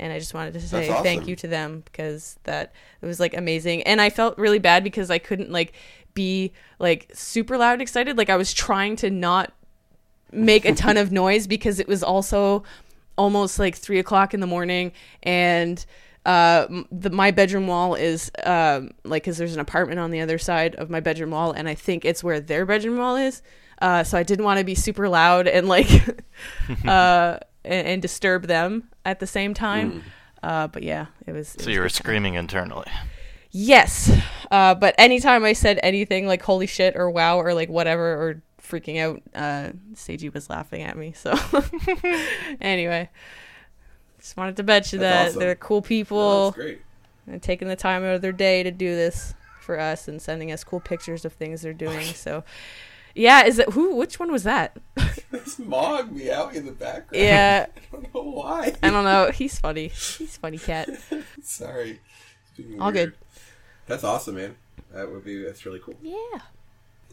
[0.02, 3.20] And I just wanted to say That's thank you to them because that it was
[3.20, 3.84] like amazing.
[3.84, 5.74] And I felt really bad because I couldn't like
[6.14, 8.18] be like super loud and excited.
[8.18, 9.54] Like I was trying to not
[10.32, 12.64] make a ton of noise because it was also
[13.18, 14.92] almost like three o'clock in the morning
[15.24, 15.86] and
[16.26, 20.38] uh the my bedroom wall is um like because there's an apartment on the other
[20.38, 23.42] side of my bedroom wall and i think it's where their bedroom wall is
[23.82, 25.90] uh so i didn't want to be super loud and like
[26.88, 30.04] uh and, and disturb them at the same time
[30.44, 32.04] uh but yeah it was it So was you were good time.
[32.04, 32.88] screaming internally.
[33.52, 34.12] Yes.
[34.52, 38.44] Uh, but anytime I said anything like holy shit or wow or like whatever or
[38.70, 41.14] freaking out, uh, Seiji was laughing at me.
[41.14, 41.34] So
[42.62, 43.10] anyway,
[44.20, 45.40] just wanted to mention That's that awesome.
[45.40, 46.82] they're cool people that's great.
[47.28, 50.52] and taking the time out of their day to do this for us and sending
[50.52, 52.06] us cool pictures of things they're doing.
[52.16, 52.44] So
[53.16, 53.96] yeah, is it who?
[53.96, 54.78] Which one was that?
[55.32, 57.24] There's Mog meowing in the background.
[57.26, 58.76] Yeah, I don't know why.
[58.84, 59.32] I don't know.
[59.32, 59.88] He's funny.
[59.88, 60.90] He's funny cat.
[61.42, 62.00] Sorry.
[62.80, 62.94] All weird.
[62.94, 63.14] good.
[63.88, 64.56] That's awesome, man.
[64.94, 65.96] That would be that's really cool.
[66.04, 66.40] Yeah.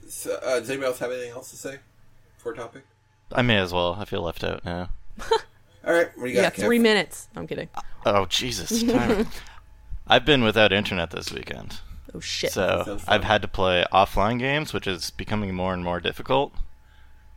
[0.09, 1.79] So, uh, does anybody else have anything else to say
[2.39, 2.85] for a topic?
[3.33, 3.97] I may as well.
[3.99, 4.91] I feel left out now.
[5.85, 6.55] All right, what do you You got?
[6.55, 6.83] got three Kev?
[6.83, 7.29] minutes.
[7.37, 7.69] I'm kidding.
[8.05, 8.83] Oh Jesus!
[8.87, 9.27] timer.
[10.07, 11.81] I've been without internet this weekend,
[12.15, 12.53] Oh shit.
[12.53, 12.99] so.
[13.09, 16.53] I've had to play offline games, which is becoming more and more difficult.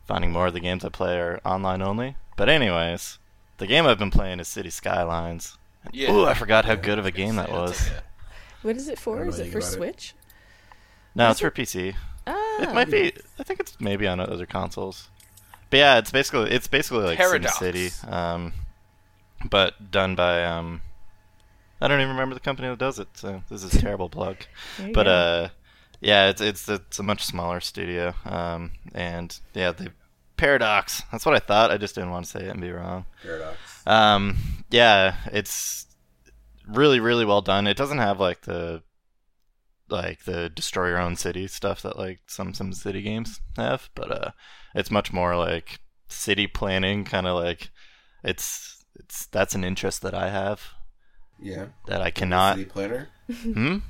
[0.06, 2.16] Finding more of the games I play are online only.
[2.36, 3.18] But anyways,
[3.58, 5.58] the game I've been playing is City Skylines.
[5.92, 6.12] Yeah.
[6.12, 7.90] Ooh, I forgot how good of a game that was.
[8.62, 9.24] What is it for?
[9.24, 9.72] Is it for about it.
[9.72, 10.14] Switch?
[11.14, 11.94] No, it's for PC.
[12.62, 13.12] It might be.
[13.38, 15.08] I think it's maybe on other consoles.
[15.70, 17.58] But yeah, it's basically it's basically like Paradox.
[17.58, 18.52] SimCity, um,
[19.48, 20.82] but done by um,
[21.80, 23.08] I don't even remember the company that does it.
[23.14, 24.36] So this is a terrible plug.
[24.92, 25.10] But go.
[25.10, 25.48] uh,
[26.00, 28.14] yeah, it's it's it's a much smaller studio.
[28.24, 29.92] Um, and yeah, the
[30.36, 31.02] Paradox.
[31.12, 31.70] That's what I thought.
[31.70, 33.06] I just didn't want to say it and be wrong.
[33.22, 33.56] Paradox.
[33.86, 34.36] Um,
[34.70, 35.86] yeah, it's
[36.66, 37.66] really really well done.
[37.66, 38.82] It doesn't have like the
[39.90, 44.10] like the destroy your own city stuff that like some some city games have, but
[44.10, 44.30] uh,
[44.74, 47.70] it's much more like city planning, kind of like
[48.24, 50.62] it's it's that's an interest that I have
[51.42, 51.66] Yeah.
[51.86, 52.56] that I cannot.
[52.58, 52.72] City cannot.
[52.74, 53.08] planner.
[53.54, 53.78] Hmm.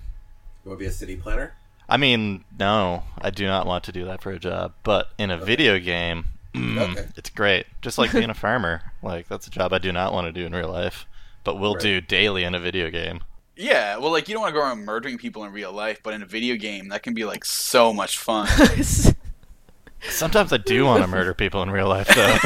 [0.64, 1.54] You want to be a city planner?
[1.88, 4.74] I mean, no, I do not want to do that for a job.
[4.84, 7.06] But in a video game, mm, Okay.
[7.16, 7.66] it's great.
[7.82, 10.46] Just like being a farmer, like that's a job I do not want to do
[10.46, 11.06] in real life,
[11.44, 11.82] but will Right.
[11.82, 13.22] do daily in a video game.
[13.56, 16.14] Yeah, well, like you don't want to go around murdering people in real life, but
[16.14, 18.48] in a video game, that can be like so much fun.
[20.02, 22.38] Sometimes I do want to murder people in real life, though.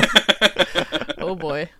[1.18, 1.70] oh boy.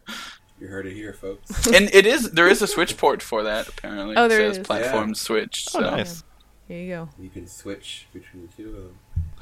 [0.61, 1.67] You heard it here, folks.
[1.67, 4.17] and it is there is a Switch port for that apparently.
[4.17, 4.67] Oh, there it says is.
[4.67, 5.15] platform Yeah.
[5.15, 5.67] Switch.
[5.75, 6.23] oh, nice.
[6.69, 7.09] Here you go.
[7.19, 8.69] You can switch between the two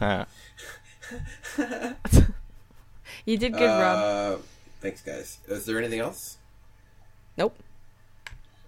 [0.00, 0.26] of them.
[1.58, 1.94] Huh.
[3.24, 3.98] You did good, Rob.
[3.98, 4.36] Uh,
[4.80, 5.38] thanks, guys.
[5.46, 6.38] Is there anything else?
[7.36, 7.56] Nope.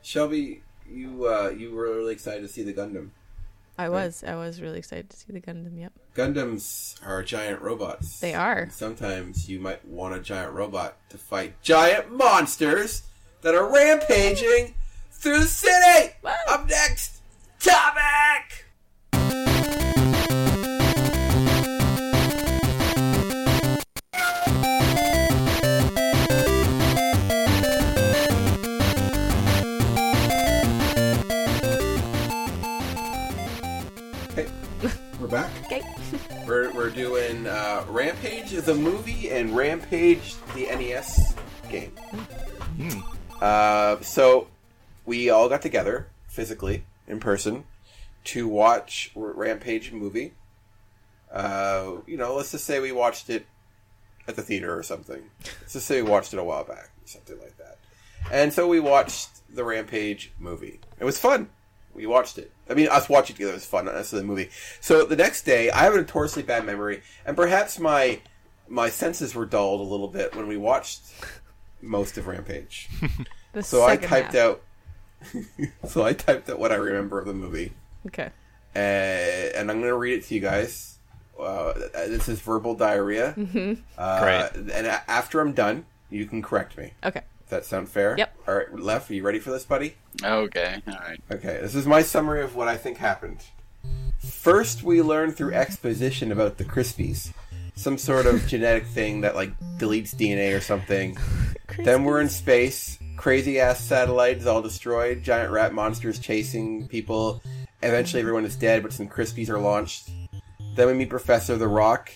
[0.03, 3.11] Shelby, you uh, you were really excited to see the Gundam.
[3.77, 4.23] I was.
[4.25, 5.81] I was really excited to see the Gundam.
[5.81, 5.93] Yep.
[6.15, 8.21] Gundams are giant robots.
[8.21, 8.59] They are.
[8.59, 13.03] And sometimes you might want a giant robot to fight giant monsters
[13.43, 14.75] that are rampaging
[15.11, 16.15] through the city.
[16.49, 17.21] Up next,
[17.59, 18.65] topic.
[35.35, 35.51] Back.
[35.65, 35.83] Okay.
[36.47, 41.35] We're, we're doing uh, Rampage the movie and Rampage the NES
[41.71, 41.91] game.
[42.77, 43.01] Hmm.
[43.41, 44.47] Uh, so
[45.05, 47.65] we all got together physically in person
[48.25, 50.35] to watch Rampage movie.
[51.33, 53.47] Uh, you know, let's just say we watched it
[54.29, 55.23] at the theater or something.
[55.63, 57.79] Let's just say we watched it a while back or something like that.
[58.31, 60.79] And so we watched the Rampage movie.
[61.01, 61.49] It was fun.
[61.95, 62.51] We watched it.
[62.69, 64.51] I mean, us watching together was fun, not necessarily the movie.
[64.81, 68.21] So the next day, I have a notoriously bad memory, and perhaps my
[68.69, 71.03] my senses were dulled a little bit when we watched
[71.83, 72.89] most of Rampage.
[73.63, 74.35] So I typed half.
[74.35, 74.63] out.
[75.87, 77.73] so I typed out what I remember of the movie,
[78.09, 78.31] Okay.
[78.75, 80.99] uh, and I'm going to read it to you guys.
[81.39, 83.33] Uh, this is verbal diarrhea.
[83.39, 83.81] Mm-hmm.
[83.97, 84.73] Uh, Great.
[84.73, 86.95] And a- after I'm done, you can correct me.
[87.05, 87.23] Okay.
[87.45, 88.15] Does that sound fair?
[88.17, 88.37] Yep.
[88.49, 89.97] All right, Left, are you ready for this, buddy?
[90.23, 91.21] Okay, all right.
[91.31, 93.45] Okay, this is my summary of what I think happened.
[94.19, 97.33] First, we learn through exposition about the Crispies,
[97.75, 101.19] some sort of genetic thing that like deletes DNA or something.
[101.79, 102.99] Then we're in space.
[103.17, 105.23] Crazy ass satellite is all destroyed.
[105.23, 107.43] Giant rat monsters chasing people.
[107.83, 110.11] Eventually, everyone is dead, but some Crispies are launched.
[110.77, 112.11] Then we meet Professor The Rock.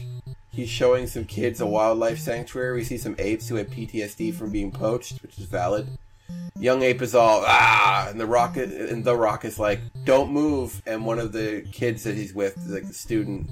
[0.51, 2.75] He's showing some kids a wildlife sanctuary.
[2.75, 5.89] We see some apes who had PTSD from being poached, which is valid.
[6.59, 10.83] Young ape is all ah, and the rock and the rock is like, "Don't move."
[10.87, 13.51] And one of the kids that he's with, like the student,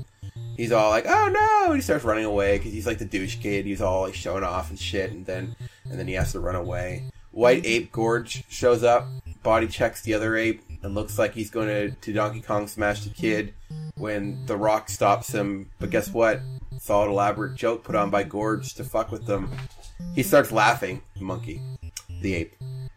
[0.57, 3.37] he's all like, "Oh no!" And he starts running away because he's like the douche
[3.37, 3.65] kid.
[3.65, 5.55] He's all like showing off and shit, and then
[5.89, 7.05] and then he has to run away.
[7.31, 9.07] White ape George shows up,
[9.43, 13.05] body checks the other ape, and looks like he's going to, to Donkey Kong smash
[13.05, 13.53] the kid
[13.97, 15.71] when The Rock stops him.
[15.79, 16.41] But guess what?
[16.89, 19.51] An elaborate joke put on by Gorge to fuck with them.
[20.15, 21.61] He starts laughing, the monkey,
[22.21, 22.55] the ape.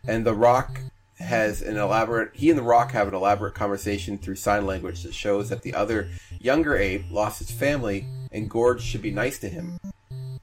[0.08, 0.82] And The Rock
[1.20, 5.14] has an elaborate, he and The Rock have an elaborate conversation through sign language that
[5.14, 9.50] shows that the other younger ape lost his family and Gorge should be nice to
[9.50, 9.80] him.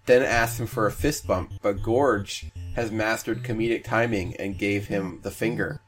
[0.06, 4.86] Then asks him for a fist bump, but Gorge has mastered comedic timing and gave
[4.86, 5.80] him the finger.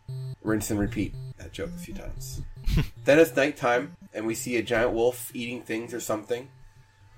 [0.43, 2.43] Rinse and repeat that joke a few times.
[3.05, 6.49] then it's nighttime, and we see a giant wolf eating things or something.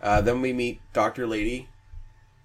[0.03, 1.69] Uh, then we meet Doctor Lady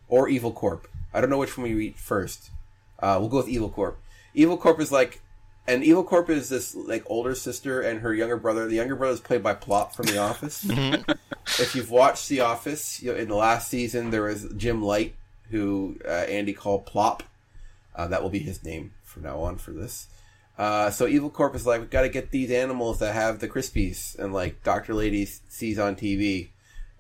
[0.08, 0.88] or Evil Corp.
[1.13, 2.52] I don't know which one we meet first.
[3.00, 4.00] Uh, we'll go with Evil Corp.
[4.34, 5.22] Evil Corp is like,
[5.68, 8.68] and Evil Corp is this like older sister and her younger brother.
[8.68, 10.65] The younger brother is played by Plop from The Office.
[11.60, 15.15] if you've watched The Office, you know, in the last season there was Jim Light,
[15.50, 17.24] who uh, Andy called Plop.
[17.96, 20.08] Uh, that will be his name from now on for this.
[20.58, 23.48] Uh, so Evil Corp is like, we've got to get these animals that have the
[23.48, 26.50] Crispies, and like Doctor Lady sees on TV.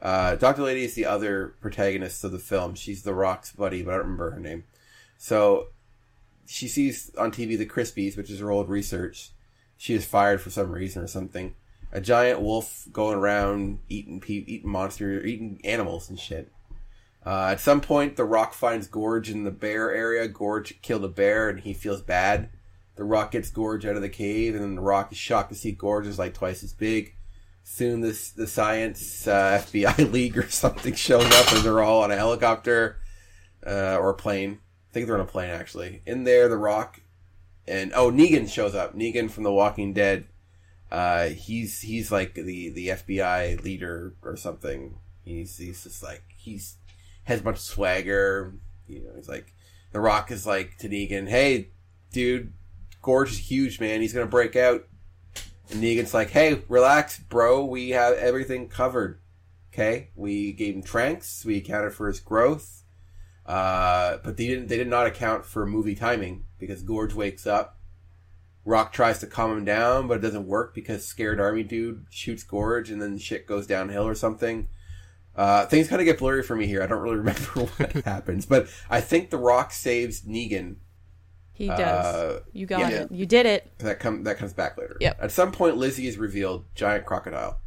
[0.01, 2.75] Uh, Doctor Lady is the other protagonist of the film.
[2.75, 4.65] She's the Rock's buddy, but I don't remember her name.
[5.17, 5.67] So
[6.45, 9.31] she sees on TV the Crispies, which is her old research.
[9.77, 11.55] She is fired for some reason or something.
[11.91, 16.51] A giant wolf going around eating pe- eating monsters, eating animals and shit.
[17.25, 20.27] Uh, at some point, the Rock finds Gorge in the bear area.
[20.27, 22.49] Gorge killed a bear, and he feels bad.
[22.95, 25.55] The Rock gets Gorge out of the cave, and then the Rock is shocked to
[25.55, 27.14] see Gorge is like twice as big.
[27.67, 32.11] Soon, this the science uh, FBI league or something shows up, and they're all on
[32.11, 33.01] a helicopter
[33.65, 34.59] uh, or a plane.
[34.91, 36.03] I think they're on a plane actually.
[36.05, 37.01] In there, the Rock
[37.67, 38.95] and oh, Negan shows up.
[38.95, 40.27] Negan from The Walking Dead.
[40.91, 44.99] Uh, he's he's like the the FBI leader or something.
[45.23, 46.77] He's he's just like he's
[47.23, 48.53] has a bunch of swagger.
[48.87, 49.53] You know, he's like
[49.91, 51.71] the Rock is like to Negan, "Hey,
[52.11, 52.53] dude,
[53.01, 54.01] Gorge is huge, man.
[54.01, 54.87] He's gonna break out."
[55.71, 57.65] And Negan's like, "Hey, relax, bro.
[57.65, 59.19] We have everything covered.
[59.73, 61.43] Okay, we gave him tranks.
[61.43, 62.83] We accounted for his growth,
[63.45, 64.67] uh, but they didn't.
[64.67, 67.79] They did not account for movie timing because Gorge wakes up.
[68.63, 72.43] Rock tries to calm him down, but it doesn't work because scared army dude shoots
[72.43, 74.69] Gorge, and then shit goes downhill or something.
[75.35, 76.81] Uh, things kind of get blurry for me here.
[76.81, 80.77] I don't really remember what happens, but I think The Rock saves Negan.
[81.55, 81.79] He does.
[81.79, 82.89] Uh, you got yeah.
[82.89, 83.11] it.
[83.11, 83.71] You did it.
[83.79, 84.97] That come that comes back later.
[84.99, 85.17] Yep.
[85.21, 86.65] At some point, Lizzie is revealed.
[86.75, 87.59] Giant crocodile.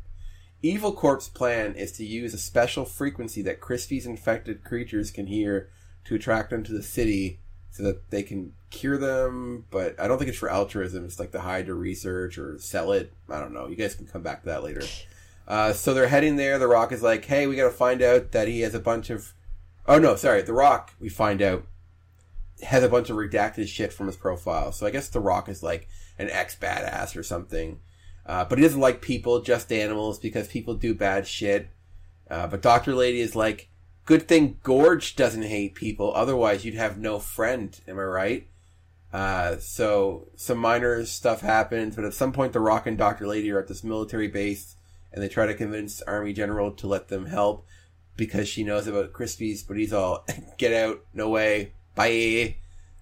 [0.61, 5.71] Evil Corp's plan is to use a special frequency that Crispy's infected creatures can hear
[6.05, 9.65] to attract them to the city, so that they can cure them.
[9.71, 11.05] But I don't think it's for altruism.
[11.07, 13.13] It's like to hide to research or sell it.
[13.31, 13.69] I don't know.
[13.69, 14.83] You guys can come back to that later.
[15.49, 16.59] Uh, so they're heading there.
[16.59, 19.09] The Rock is like, "Hey, we got to find out that he has a bunch
[19.09, 19.33] of."
[19.87, 20.43] Oh no, sorry.
[20.43, 20.93] The Rock.
[21.01, 21.65] We find out
[22.63, 24.73] has a bunch of redacted shit from his profile.
[24.73, 27.81] So I guess The Rock is like an ex badass or something.
[28.27, 31.71] Uh, but he doesn't like people, just animals, because people do bad shit.
[32.31, 32.95] Uh, but Dr.
[32.95, 33.71] Lady is like,
[34.05, 37.81] good thing Gorge doesn't hate people, otherwise you'd have no friend.
[37.89, 38.49] Am I right?
[39.13, 43.27] Uh, so some minor stuff happens, but at some point The Rock and Dr.
[43.27, 44.77] Lady are at this military base,
[45.11, 47.67] and they try to convince Army General to let them help
[48.17, 50.27] because she knows about Crispies, but he's all,
[50.59, 52.57] get out, no way, bye.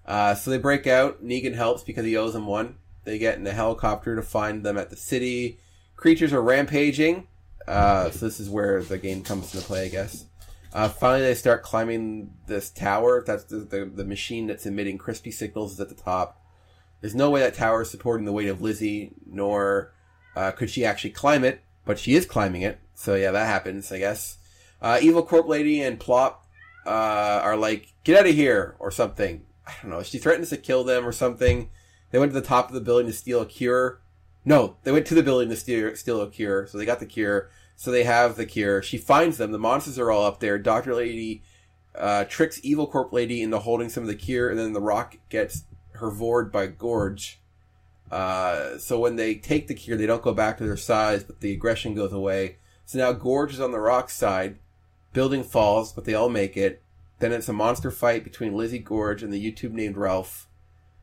[0.05, 1.23] Uh, so they break out.
[1.23, 2.75] Negan helps because he owes them one.
[3.03, 5.59] They get in a helicopter to find them at the city.
[5.95, 7.27] Creatures are rampaging.
[7.67, 10.25] Uh, so this is where the game comes into play, I guess.
[10.73, 13.23] Uh, finally, they start climbing this tower.
[13.25, 16.41] That's the, the, the machine that's emitting crispy signals is at the top.
[17.01, 19.93] There's no way that tower is supporting the weight of Lizzie, nor
[20.35, 22.79] uh, could she actually climb it, but she is climbing it.
[22.95, 24.37] So yeah, that happens, I guess.
[24.81, 26.46] Uh, Evil Corp Lady and Plop
[26.87, 29.45] uh, are like, get out of here, or something.
[29.67, 30.01] I don't know.
[30.01, 31.69] She threatens to kill them or something.
[32.11, 34.01] They went to the top of the building to steal a cure.
[34.45, 37.05] No, they went to the building to steal, steal a cure, so they got the
[37.05, 37.49] cure.
[37.75, 38.81] So they have the cure.
[38.81, 39.51] She finds them.
[39.51, 40.57] The monsters are all up there.
[40.57, 41.43] Doctor Lady
[41.95, 45.17] uh, tricks Evil Corp Lady into holding some of the cure, and then the Rock
[45.29, 47.39] gets her vored by Gorge.
[48.09, 51.41] Uh, so when they take the cure, they don't go back to their size, but
[51.41, 52.57] the aggression goes away.
[52.85, 54.59] So now Gorge is on the Rock side.
[55.13, 56.81] Building falls, but they all make it.
[57.19, 60.47] Then it's a monster fight between Lizzie Gorge and the YouTube named Ralph.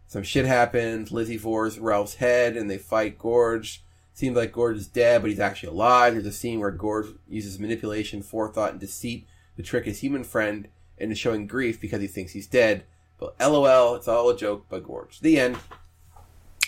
[0.07, 1.11] Some shit happens.
[1.11, 3.83] Lizzie vores Ralph's head, and they fight Gorge.
[4.13, 6.13] Seems like Gorge is dead, but he's actually alive.
[6.13, 10.69] There's a scene where Gorge uses manipulation, forethought, and deceit to trick his human friend
[10.99, 12.85] into showing grief because he thinks he's dead.
[13.19, 15.21] But lol, it's all a joke by Gorge.
[15.21, 15.59] The end.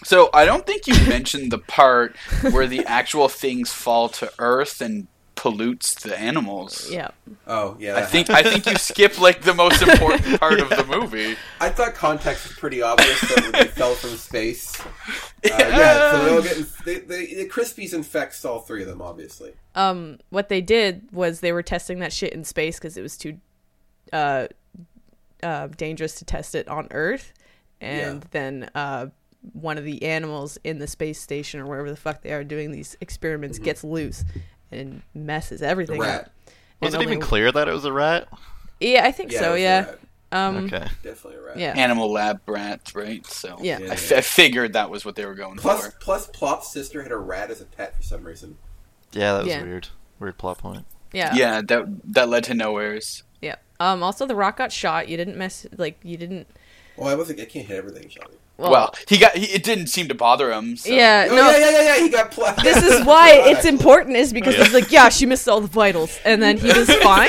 [0.05, 2.17] So I don't think you mentioned the part
[2.51, 5.07] where the actual things fall to Earth and
[5.51, 6.91] pollutes the animals.
[6.91, 7.09] Yeah.
[7.47, 10.69] Oh yeah, I that think I think you skip like the most important part of
[10.71, 11.37] the movie.
[11.61, 14.79] I thought context was pretty obvious that when they fell from space.
[14.81, 14.85] Uh,
[15.45, 19.53] yeah, so they'll get they, they, the Crispies infects all three of them, obviously.
[19.75, 23.17] Um, what they did was they were testing that shit in space because it was
[23.17, 23.39] too,
[24.13, 24.49] uh,
[25.43, 27.33] uh, dangerous to test it on Earth,
[27.81, 28.29] and Yeah.
[28.33, 29.07] then uh,
[29.53, 32.73] one of the animals in the space station or wherever the fuck they are doing
[32.73, 34.25] these experiments gets loose
[34.71, 36.21] and messes everything rat.
[36.27, 36.31] up.
[36.81, 38.29] Was And it even only- clear that it was a rat?
[38.81, 39.55] Yeah, I think Yeah, so.
[39.55, 39.95] Yeah.
[40.33, 40.67] Um.
[40.67, 40.87] Okay.
[41.03, 41.57] definitely a rat.
[41.59, 41.73] Yeah.
[41.77, 43.25] Animal lab rat, right?
[43.27, 43.79] So Yeah.
[43.79, 43.91] Yeah.
[43.91, 45.93] I, f- I figured that was what they were going Plus, for.
[46.01, 48.59] plus, Plop's sister had a rat as a pet for some reason.
[49.13, 49.63] Yeah, that was Yeah.
[49.63, 49.89] weird.
[50.19, 50.85] Weird plot point.
[51.13, 51.35] Yeah.
[51.35, 53.23] Yeah, that that led to nowheres.
[53.41, 53.55] Yeah.
[53.81, 54.03] Um.
[54.03, 55.09] Also, the rock got shot.
[55.09, 55.65] You didn't mess.
[55.79, 56.49] Like you didn't.
[56.97, 57.41] Well, I wasn't.
[57.41, 58.35] I can't hit everything, Shelby.
[58.59, 60.77] Well, he got he, it didn't seem to bother him.
[60.77, 60.91] So.
[60.91, 61.27] yeah.
[61.31, 61.51] Oh, no.
[61.51, 62.03] yeah, yeah, yeah, yeah.
[62.03, 62.31] He got.
[62.31, 65.67] Pl- This is why it's important, is because he's like, yeah, she missed all the
[65.69, 67.29] vitals, and then he was fine.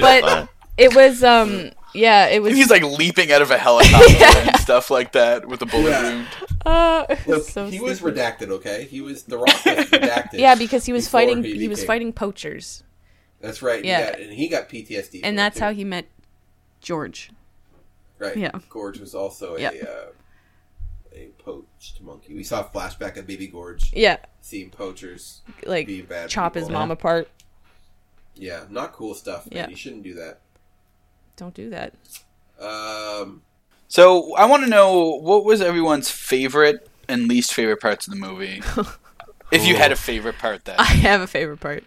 [0.00, 0.48] But
[0.78, 2.54] it was, um, yeah, it was.
[2.54, 6.02] He's like leaping out of a helicopter and stuff like that with a bullet Yeah.
[6.02, 6.26] wound.
[6.64, 8.48] uh, was Look, so he was redacted.
[8.48, 10.34] Okay, he was the Rock was redacted.
[10.38, 11.44] Yeah, because he was fighting.
[11.44, 12.82] he He, was fighting poachers,
[13.40, 13.84] That's right.
[13.84, 13.98] Yeah.
[14.16, 15.20] Yeah, and he got PTSD.
[15.22, 16.06] and that's how he met
[16.80, 17.30] George.
[18.18, 18.36] Right.
[18.38, 18.52] yeah.
[18.72, 19.68] George was also a Yeah.
[19.82, 20.06] uh,
[21.16, 22.34] a poached monkey.
[22.34, 25.40] We saw a flashback of Baby Gorge Yeah, seeing poachers.
[25.64, 26.78] like Be bad chop his people.
[26.80, 27.28] mom apart.
[28.34, 29.50] Yeah, not cool stuff.
[29.50, 29.56] Man.
[29.64, 29.68] Yeah.
[29.70, 30.40] You shouldn't do that.
[31.36, 31.94] Don't do that.
[32.60, 33.42] Um,
[33.88, 38.18] So I want to know what was everyone's favorite and least favorite parts of the
[38.20, 38.62] movie.
[39.52, 41.84] if you had a favorite part, then I have a favorite part.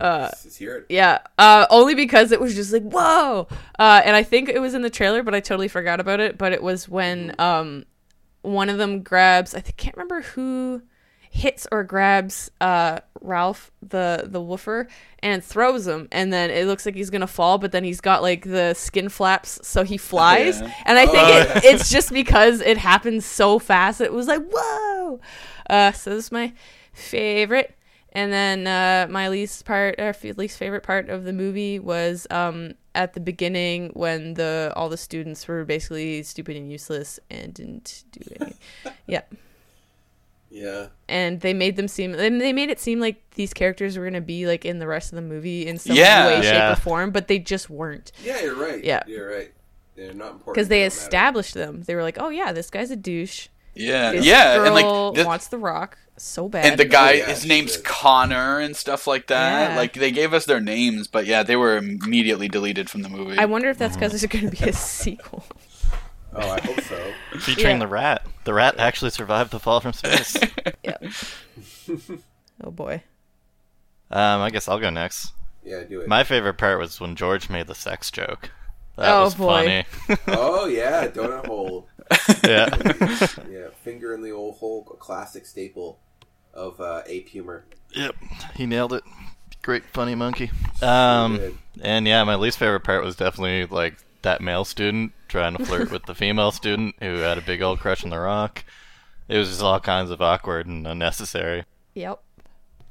[0.00, 0.86] Uh, let's, let's hear it.
[0.88, 3.46] Yeah, uh, only because it was just like whoa,
[3.78, 6.36] uh, and I think it was in the trailer, but I totally forgot about it.
[6.36, 7.84] But it was when um,
[8.44, 9.54] one of them grabs.
[9.54, 10.82] I can't remember who
[11.30, 14.86] hits or grabs uh, Ralph the the woofer
[15.20, 18.22] and throws him, and then it looks like he's gonna fall, but then he's got
[18.22, 20.60] like the skin flaps, so he flies.
[20.60, 20.72] Yeah.
[20.84, 21.70] And I think Oh, it, yeah.
[21.72, 24.00] it's just because it happens so fast.
[24.00, 25.20] It was like whoa.
[25.68, 26.52] Uh, so this is my
[26.92, 27.74] favorite.
[28.14, 32.74] And then uh, my least part, or least favorite part of the movie was um,
[32.94, 38.04] at the beginning when the all the students were basically stupid and useless and didn't
[38.12, 38.58] do anything.
[39.08, 39.22] yeah,
[40.50, 40.86] Yeah.
[41.08, 44.20] and they made them seem, and they made it seem like these characters were gonna
[44.20, 46.26] be like in the rest of the movie in some Yeah.
[46.28, 46.68] way, Yeah.
[46.70, 48.82] shape, or form, but they just weren't Yeah, you're right.
[48.84, 49.02] Yeah.
[49.08, 49.52] You're right.
[49.96, 50.54] They're not important.
[50.54, 51.00] because they don't matter.
[51.02, 51.82] established them.
[51.82, 53.48] They were like, oh yeah, this guy's a douche.
[53.74, 56.64] Yeah, This yeah, girl and like this, wants the rock so bad.
[56.66, 57.84] and the guy, yeah, his name's did.
[57.84, 59.70] Connor and stuff like that.
[59.72, 59.76] Yeah.
[59.76, 63.38] Like they gave us their names, but yeah, they were immediately deleted from the movie.
[63.38, 65.44] I wonder if that's because there's going to be a sequel.
[66.36, 67.12] Oh, I hope so.
[67.38, 67.78] Featuring Yeah.
[67.78, 68.26] the rat.
[68.42, 70.36] The rat actually survived the fall from space.
[70.82, 70.96] yeah.
[72.64, 73.02] Oh boy.
[74.10, 75.32] um, I guess I'll go next.
[75.64, 76.08] Yeah, do it.
[76.08, 78.50] My favorite part was when George made the sex joke.
[78.96, 79.84] That Oh, was boy.
[80.08, 80.18] funny.
[80.28, 81.86] oh yeah, donut hole.
[82.44, 82.68] yeah.
[83.50, 85.98] Yeah, finger in the old hole, a classic staple
[86.52, 87.64] of uh, ape humor.
[87.92, 88.16] Yep,
[88.54, 89.04] he nailed it.
[89.62, 90.50] Great funny monkey.
[90.82, 91.58] Um, good.
[91.80, 95.90] and yeah, my least favorite part was definitely like that male student trying to flirt
[95.90, 98.64] with the female student who had a big old crush on the rock.
[99.28, 101.64] It was just all kinds of awkward and unnecessary.
[101.94, 102.20] Yep.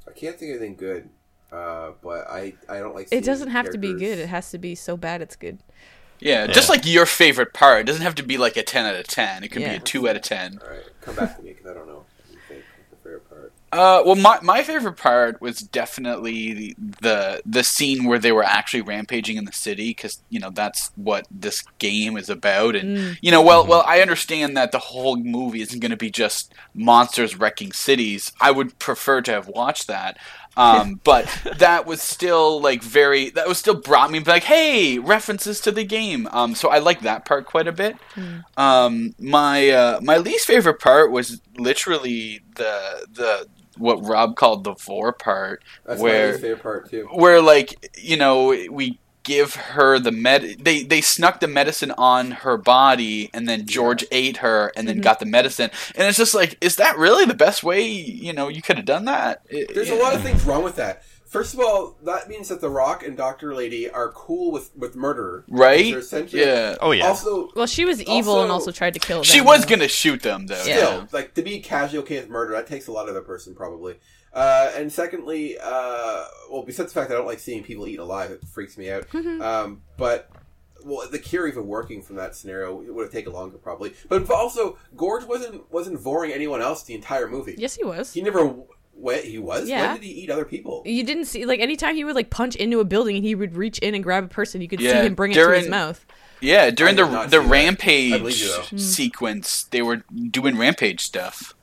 [0.08, 1.08] I can't think of anything good,
[1.52, 3.08] uh, but I I don't like.
[3.10, 4.18] It doesn't have to be good.
[4.18, 5.58] It has to be so bad it's good.
[6.20, 7.80] Yeah, just like your favorite part.
[7.80, 9.44] It doesn't have to be like a ten out of ten.
[9.44, 10.60] It could be a two out of ten.
[10.62, 12.04] All right, come back to me because I don't know.
[12.04, 13.52] What you think what's the favorite part?
[13.72, 18.44] Uh, well, my my favorite part was definitely the the, the scene where they were
[18.44, 23.18] actually rampaging in the city because you know that's what this game is about, and
[23.20, 26.54] you know, well, well, I understand that the whole movie isn't going to be just
[26.72, 28.30] monsters wrecking cities.
[28.40, 30.18] I would prefer to have watched that.
[30.56, 31.26] Um, but
[31.58, 35.84] that was still like very that was still brought me like hey references to the
[35.84, 36.28] game.
[36.30, 37.96] Um, so I like that part quite a bit.
[38.56, 44.74] Um, my uh, my least favorite part was literally the the what Rob called the
[44.74, 47.08] vor part, That's my where least favorite part too.
[47.12, 52.30] where like you know we give her the med they they snuck the medicine on
[52.30, 55.02] her body and then George ate her and then mm-hmm.
[55.02, 58.48] got the medicine and it's just like is that really the best way you know
[58.48, 61.02] you could have done that It- There's a lot of things wrong with that.
[61.26, 64.94] First of all, that means that The Rock and Doctor Lady are cool with with
[64.94, 65.92] murder, right
[66.32, 67.08] yeah Oh yeah.
[67.08, 69.24] Also, Well, she was evil and Also- also tried to kill them.
[69.24, 71.06] she was gonna shoot them though Yeah.
[71.12, 73.96] like to be casually okay with murder, that takes a lot of a person probably.
[74.34, 77.98] Uh, and secondly, uh, well, besides the fact that I don't like seeing people eat
[78.00, 79.06] alive, it freaks me out.
[79.14, 80.28] um, but
[80.84, 83.94] well, the cure even working from that scenario it would have taken longer probably.
[84.08, 87.54] But also, Gorge wasn't wasn't voring anyone else the entire movie.
[87.56, 88.12] Yes, he was.
[88.12, 88.44] He never
[88.92, 89.68] What he was?
[89.68, 89.92] Yeah.
[89.92, 90.82] When did he eat other people?
[90.84, 93.56] You didn't see like anytime he would like punch into a building and he would
[93.56, 95.68] reach in and grab a person, you could Yeah, see him bring it to his
[95.68, 96.04] mouth.
[96.40, 97.46] Yeah, during I did the not the see that.
[97.46, 98.76] I rampage believe you, though.
[98.76, 101.54] sequence, they were doing rampage stuff.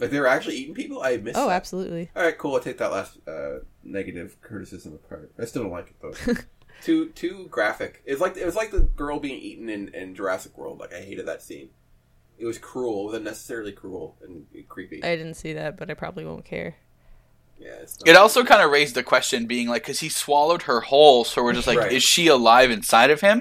[0.00, 1.02] Like they were actually eating people?
[1.02, 1.54] I missed Oh, that.
[1.54, 2.10] absolutely.
[2.16, 2.54] All right, cool.
[2.54, 5.30] I'll take that last uh, negative criticism apart.
[5.38, 6.34] I still don't like it though.
[6.82, 8.02] too too graphic.
[8.06, 10.78] It's like it was like the girl being eaten in, in Jurassic World.
[10.80, 11.68] Like I hated that scene.
[12.38, 13.02] It was cruel.
[13.02, 15.04] It was unnecessarily cruel and creepy.
[15.04, 16.76] I didn't see that, but I probably won't care.
[17.58, 20.62] yeah, it's not- It also kind of raised the question, being like, because he swallowed
[20.62, 21.92] her whole, so we're just like, Right.
[21.92, 23.40] is she alive inside of him?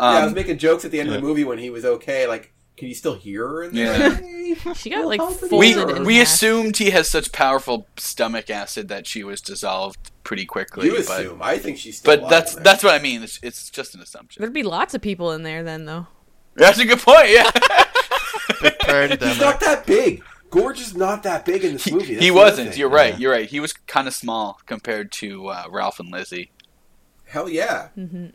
[0.00, 1.84] yeah, I was Um, making jokes at the end of the movie when he was
[1.84, 2.26] okay.
[2.26, 3.62] Like, can you still hear her?
[3.64, 4.22] In there?
[4.22, 4.72] Yeah.
[4.74, 6.26] She got like well, folded we in we half.
[6.26, 10.86] assumed he has such powerful stomach acid that she was dissolved pretty quickly.
[10.86, 11.40] You but assume.
[11.42, 12.16] I think she's still.
[12.16, 12.64] but that's there.
[12.64, 13.22] that's what I mean.
[13.22, 14.40] It's, it's just an assumption.
[14.40, 16.06] There'd be lots of people in there then, though.
[16.54, 17.30] That's a good point.
[17.30, 17.50] Yeah,
[18.62, 20.22] Big party down He's not that big.
[20.50, 22.06] Gorge is not that big in this he, movie.
[22.06, 22.76] he That's the other wasn't.
[22.76, 23.14] You're right.
[23.14, 23.18] Yeah.
[23.20, 23.48] You're right.
[23.48, 26.50] He was kind of small compared to uh, Ralph and Lizzie.
[27.24, 27.88] Hell yeah.
[27.88, 28.26] hmm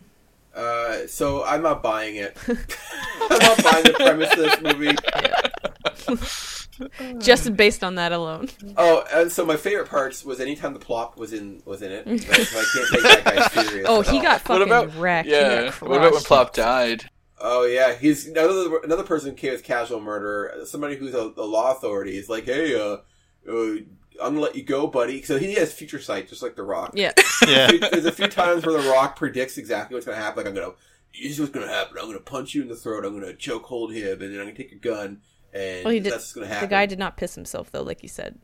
[0.58, 2.36] Uh, so I'm not buying it.
[2.48, 4.96] I'm not buying the premise of this movie.
[7.20, 8.50] Just based on that alone.
[8.76, 12.08] Oh, and so my favorite parts was anytime the plop was in was in it.
[12.08, 13.86] Like, so I can't take that guy serious.
[13.88, 14.24] Oh, he all.
[14.24, 15.30] got fucking what about wrecked.
[15.30, 15.72] Yeah.
[15.80, 16.22] What about when.
[16.24, 17.10] Plop died?
[17.40, 20.66] Oh yeah, he's another another person who came as casual murder.
[20.66, 22.98] Somebody who's a, a law authority is like, hey, uh,
[23.52, 23.76] uh,
[24.22, 25.22] I'm gonna let you go, buddy.
[25.24, 26.92] So he has future sight, just like The Rock.
[26.96, 27.14] Yeah.
[27.48, 27.72] Yeah.
[27.92, 30.38] There's a few times where The Rock predicts exactly what's gonna happen.
[30.44, 30.74] Like I'm gonna,
[31.14, 31.98] this is what's gonna happen.
[32.00, 33.06] I'm gonna punch you in the throat.
[33.06, 35.22] I'm gonna choke hold him, and then I'm gonna take a gun,
[35.54, 36.68] and Well, he did- that's what's gonna happen.
[36.68, 38.40] The guy did not piss himself though, like you said.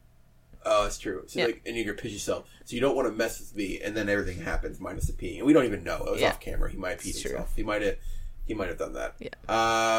[0.65, 1.23] Oh, that's true.
[1.27, 1.45] So Yeah.
[1.47, 2.47] like, and you're gonna piss yourself.
[2.65, 5.37] So you don't want to mess with me, and then everything happens minus the peeing.
[5.39, 5.97] And we don't even know.
[6.05, 6.29] It was Yeah.
[6.29, 6.69] off camera.
[6.71, 7.31] He might have peed It's true.
[7.31, 7.53] himself.
[7.55, 7.97] He might have.
[8.45, 9.15] He might have done that.
[9.19, 9.29] Yeah.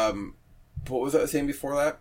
[0.08, 0.36] Um,
[0.88, 2.00] what was I saying before that?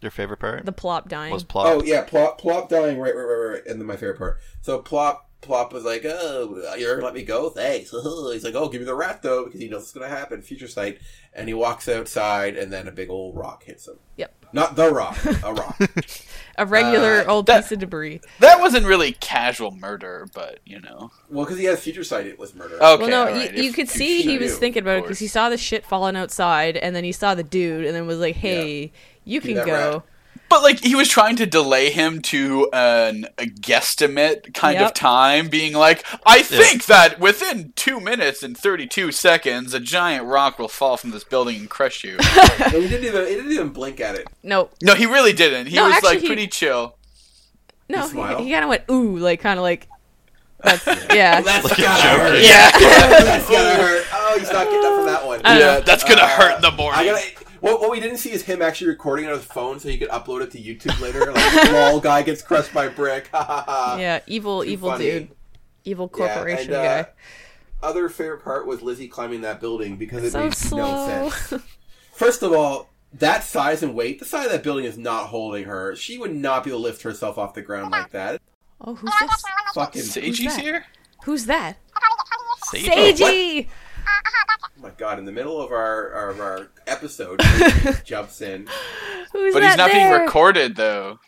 [0.00, 1.32] Your favorite part The plop dying.
[1.32, 1.66] was plop.
[1.66, 2.98] Oh yeah, plop plop dying.
[2.98, 3.66] Right, right, right, right.
[3.66, 4.38] And then my favorite part.
[4.62, 7.50] So plop plop was like, "Oh, you're gonna let me go?
[7.50, 7.90] Thanks."
[8.32, 10.42] He's like, "Oh, give me the rat though," because he knows it's gonna happen.
[10.42, 10.98] Future sight.
[11.34, 13.98] And he walks outside, and then a big old rock hits him.
[14.16, 14.34] Yep.
[14.52, 15.78] Not the rock, a rock.
[16.56, 18.20] A regular Uh, old that- piece of debris.
[18.40, 21.10] That wasn't really casual murder, but you know.
[21.28, 22.76] well, because he has future sight, it was murder.
[22.82, 25.18] Okay, well, no, alright, you, you could see he was knew, thinking about it because
[25.18, 28.18] he saw the shit falling outside, and then he saw the dude, and then was
[28.18, 28.90] like, "Hey,
[29.28, 30.02] you can go." rat.
[30.50, 34.86] But like he was trying to delay him to an, a guesstimate kind Yep.
[34.88, 40.24] of time, being like, "I think that within two minutes and thirty-two seconds, a giant
[40.24, 42.16] rock will fall from this building and crush you."
[42.64, 44.26] and he didn't even he didn't even blink at it.
[44.42, 45.66] No, no, he really didn't.
[45.66, 46.96] He No, was actually, like he- pretty chill.
[47.90, 48.38] no, You smile?
[48.38, 49.86] he, he kind of went ooh, like kind of like
[50.62, 51.42] that's yeah.
[51.42, 52.42] That's Like a gotta hurt.
[52.42, 52.70] Yeah.
[52.72, 54.04] That's gonna hurt.
[54.30, 55.40] Oh, he's not getting up from that one.
[55.44, 57.37] Yeah, that's gonna Uh, hurt in the I gotta.
[57.60, 59.98] What, what we didn't see is him actually recording it on his phone, so he
[59.98, 61.30] could upload it to YouTube later.
[61.32, 63.28] Like, lol, guy gets crushed by brick.
[63.28, 63.96] Ha ha ha.
[63.98, 65.04] yeah, evil, Too evil funny.
[65.04, 65.28] dude,
[65.84, 67.08] evil Yeah, corporation and, uh, guy.
[67.82, 71.24] Other favorite part was Lizzie climbing that building because it So made slow.
[71.24, 71.62] no sense.
[72.12, 75.64] First of all, that size and weight, the side of that building is not holding
[75.64, 75.94] her.
[75.96, 78.40] She would not be able to lift herself off the ground like that.
[78.80, 79.42] oh, who's this?
[79.74, 80.02] Fucking.
[80.02, 80.60] Seiji's that?
[80.60, 80.84] here.
[81.24, 81.76] Who's that?
[82.66, 83.68] Seiji.
[84.08, 84.70] Seiji.
[84.78, 85.18] Oh my god!
[85.18, 87.40] In the middle of our of our episode,
[88.04, 88.66] jumps in.
[89.32, 91.18] Who's But that he's not being recorded though.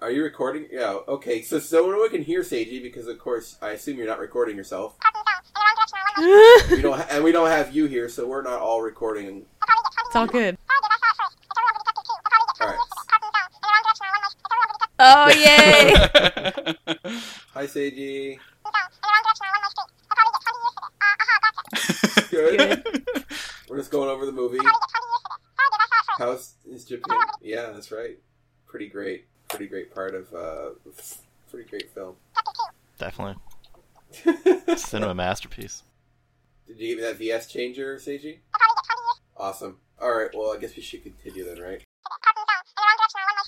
[0.00, 0.66] Are you recording?
[0.72, 0.96] Yeah.
[1.08, 1.42] Okay.
[1.42, 4.56] So so no one can hear Seiji because of course I assume you're not recording
[4.56, 4.96] yourself.
[6.70, 9.46] We don't ha- and we don't have you here, so we're not all recording.
[10.06, 10.58] it's all good.
[12.60, 12.78] All right.
[14.98, 15.94] Oh yay!
[17.54, 18.38] Hi, Seiji.
[22.30, 22.58] Good.
[22.58, 23.24] Good.
[23.68, 24.58] We're just going over the movie.
[26.18, 27.18] House is Japan.
[27.40, 28.18] Yeah, that's right.
[28.66, 29.26] Pretty great.
[29.48, 30.32] Pretty great part of.
[30.34, 30.70] uh
[31.50, 32.14] Pretty great film.
[32.98, 33.36] Definitely.
[34.76, 35.82] Cinema masterpiece.
[36.66, 38.38] Did you give me that VS changer, Seiji?
[39.36, 39.78] Awesome.
[40.00, 40.30] All right.
[40.34, 41.82] Well, I guess we should continue then, right?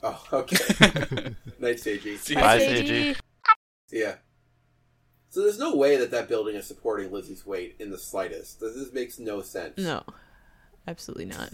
[0.03, 0.57] Oh, okay.
[1.61, 2.19] Night, Seiji.
[2.19, 3.17] See- Bye, Hi, Seiji.
[3.91, 4.15] Yeah.
[5.33, 8.61] So there's no way that that building is supporting Lizzie's weight in the slightest.
[8.61, 9.79] This, this makes no sense.
[9.79, 10.03] No,
[10.87, 11.49] absolutely not.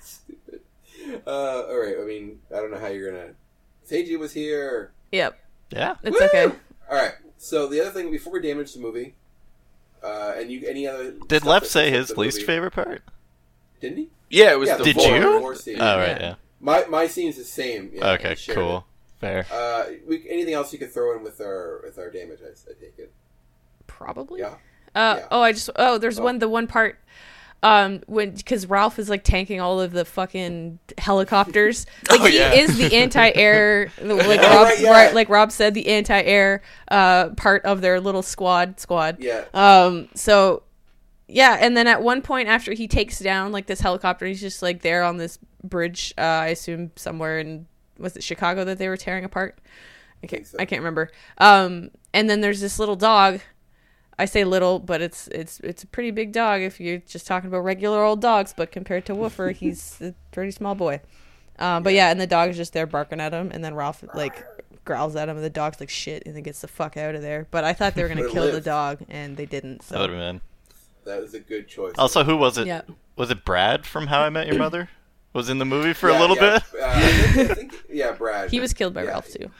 [0.00, 0.60] Stupid.
[1.26, 1.96] Uh, all right.
[2.00, 3.32] I mean, I don't know how you're gonna.
[3.90, 4.92] Seiji was here.
[5.10, 5.36] Yep,
[5.70, 5.96] Yeah.
[6.04, 6.26] it's Woo!
[6.26, 6.44] okay.
[6.88, 7.14] All right.
[7.38, 9.14] So the other thing before we damage the movie,
[10.02, 13.02] uh, and you any other Did stuff Lef that say his least movie- favorite part?
[13.80, 14.08] Didn't he?
[14.30, 15.16] Yeah, it was Yeah, the Did war.
[15.18, 15.40] you?
[15.40, 15.80] war scene.
[15.80, 16.18] Oh, right, Yeah.
[16.20, 16.34] yeah.
[16.60, 17.90] My my scene's the same.
[17.92, 18.86] Yeah, Okay, shared cool.
[19.20, 19.46] Fair.
[19.52, 22.40] Uh, we, anything else you could throw in with our with our damage?
[22.42, 23.12] I, I take it.
[23.86, 24.40] Probably.
[24.40, 24.54] Yeah.
[24.94, 25.26] Uh, Yeah.
[25.30, 25.70] Oh, I just.
[25.76, 26.24] Oh, there's Oh.
[26.24, 26.38] one.
[26.38, 26.98] The one part.
[27.62, 31.86] um when because Ralph is like tanking all of the fucking helicopters.
[32.10, 32.52] Like Oh, he yeah.
[32.52, 34.90] is the anti-air, like Yeah, Rob, right, yeah.
[34.90, 39.16] right, like Rob said, the anti-air uh part of their little squad squad.
[39.20, 39.46] Yeah.
[39.54, 40.08] Um.
[40.14, 40.64] So,
[41.28, 44.60] yeah, and then at one point after he takes down like this helicopter, he's just
[44.60, 46.12] like there on this bridge.
[46.18, 47.66] Uh, I assume somewhere in
[47.98, 49.58] was it Chicago that they were tearing apart.
[50.22, 50.30] I can't.
[50.30, 50.58] think so.
[50.58, 51.10] I can't remember.
[51.38, 51.90] Um.
[52.14, 53.40] And then there's this little dog.
[54.18, 57.48] I say little, but it's it's it's a pretty big dog if you're just talking
[57.48, 58.54] about regular old dogs.
[58.56, 61.00] But compared to Woofer, he's a pretty small boy.
[61.58, 64.04] Um, but yeah, and the dog is just there barking at him, and then Ralph
[64.14, 64.44] like
[64.84, 67.22] growls at him, and the dog's like shit, and then gets the fuck out of
[67.22, 67.46] there.
[67.50, 69.82] But I thought they were gonna But it kill the dog, and they didn't.
[69.88, 70.40] That would have been.
[71.04, 71.94] That was a good choice.
[71.98, 72.66] Also, who was it?
[72.66, 72.82] yeah,
[73.16, 74.90] Was it Brad from How I Met Your Mother?
[75.36, 76.58] Was in the movie for Yeah, a little yeah.
[76.72, 76.82] bit.
[76.82, 78.50] Uh, I think, I think- yeah, Brad.
[78.50, 79.50] he was killed by Yeah, Ralph too.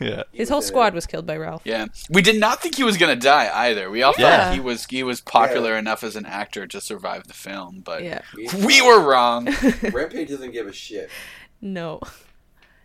[0.00, 0.22] Yeah.
[0.32, 0.66] he His whole in it.
[0.66, 1.62] squad was killed by Ralph.
[1.64, 3.90] Yeah, we did not think he was gonna die either.
[3.90, 4.44] We all Yeah.
[4.46, 5.78] thought he was he was popular Yeah.
[5.78, 8.22] enough as an actor to survive the film, but Yeah,
[8.64, 9.46] we were wrong.
[9.92, 11.10] Rampage doesn't give a shit.
[11.60, 12.00] no,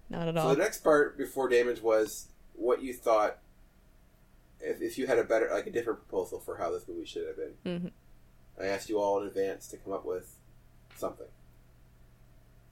[0.09, 0.49] not at So all.
[0.49, 3.37] the next part before damage was what you thought
[4.59, 7.25] if, if you had a better, like a different proposal for how this movie should
[7.27, 7.53] have been.
[7.65, 8.61] mm-hmm.
[8.61, 10.35] I asked you all in advance to come up with
[10.95, 11.25] something.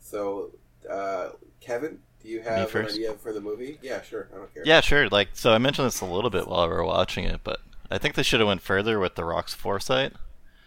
[0.10, 0.52] So,
[0.90, 1.30] uh,
[1.60, 3.78] Kevin, do you have an idea for the movie?
[3.82, 4.28] Yeah, sure.
[4.34, 4.64] I don't care.
[4.66, 5.08] Yeah, sure.
[5.10, 7.60] Like, so I mentioned this a little bit while we were watching it, but
[7.92, 10.14] I think they should have went further with the Rock's foresight.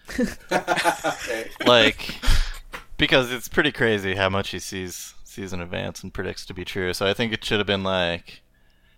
[0.52, 1.50] okay.
[1.66, 2.14] Like,
[2.96, 6.64] because it's pretty crazy how much he sees sees in advance and predicts to be
[6.64, 6.92] true.
[6.92, 8.42] So I think it should have been like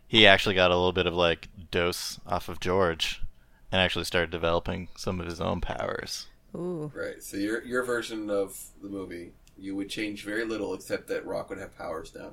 [0.07, 3.23] he actually got a little bit of like dose off of George
[3.71, 6.27] and actually started developing some of his own powers.
[6.55, 7.23] Ooh, Right.
[7.23, 11.51] So your your version of the movie, you would change very little except that Rock
[11.51, 12.31] would have powers now.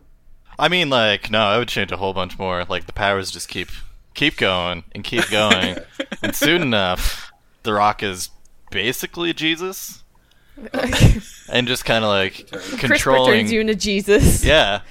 [0.60, 2.66] I mean, like, no, I would change a whole bunch more.
[2.66, 3.70] Like the powers just keep
[4.14, 5.78] keep going and keep going,
[6.22, 7.32] and soon enough,
[7.64, 8.30] the Rock is
[8.70, 10.04] basically Jesus,
[11.50, 13.32] and just kind of like CRISPR controlling.
[13.40, 14.44] turns you into Jesus.
[14.44, 14.82] Yeah,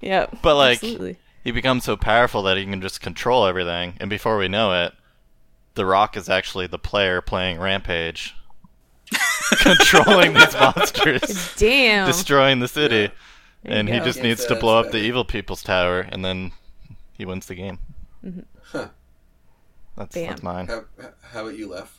[0.00, 1.18] yeah, But, like, absolutely.
[1.44, 4.94] he becomes so powerful that he can just control everything, and before we know it,
[5.74, 8.34] the Rock is actually the player playing Rampage,
[9.58, 12.06] controlling these monsters, Damn.
[12.06, 13.10] destroying the city,
[13.62, 14.04] There you and he go.
[14.04, 15.04] just Can't needs to that's blow up the better.
[15.04, 16.52] evil people's tower, and then
[17.16, 17.78] he wins the game.
[18.62, 18.88] Huh.
[19.96, 20.28] That's, Bam.
[20.28, 20.66] that's mine.
[20.66, 20.84] How,
[21.32, 21.92] how about you, Left?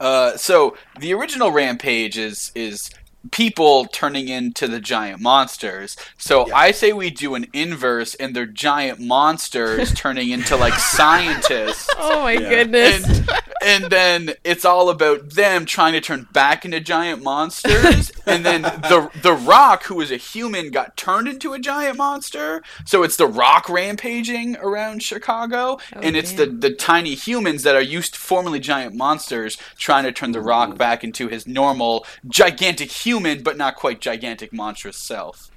[0.00, 2.90] Uh, so the original Rampage is is
[3.30, 5.96] people turning into the giant monsters.
[6.18, 6.56] So Yeah.
[6.56, 11.88] I say we do an inverse, and they're giant monsters turning into like scientists.
[11.98, 12.48] oh my Yeah.
[12.50, 13.04] goodness.
[13.06, 13.30] And,
[13.64, 18.10] and then it's all about them trying to turn back into giant monsters.
[18.24, 22.62] And then the the Rock, who is a human, got turned into a giant monster.
[22.84, 27.74] So it's the Rock rampaging around Chicago, Oh, and it's the the tiny humans that
[27.74, 32.92] are used formerly giant monsters trying to turn the Rock back into his normal gigantic
[32.92, 35.50] human, but not quite gigantic monstrous self.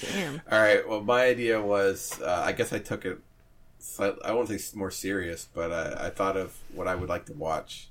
[0.00, 0.42] Damn.
[0.50, 0.88] All right.
[0.88, 3.18] Well, my idea was, uh, I guess I took it.
[3.78, 7.26] Slightly, I won't say more serious, but I, I thought of what I would like
[7.26, 7.88] to watch,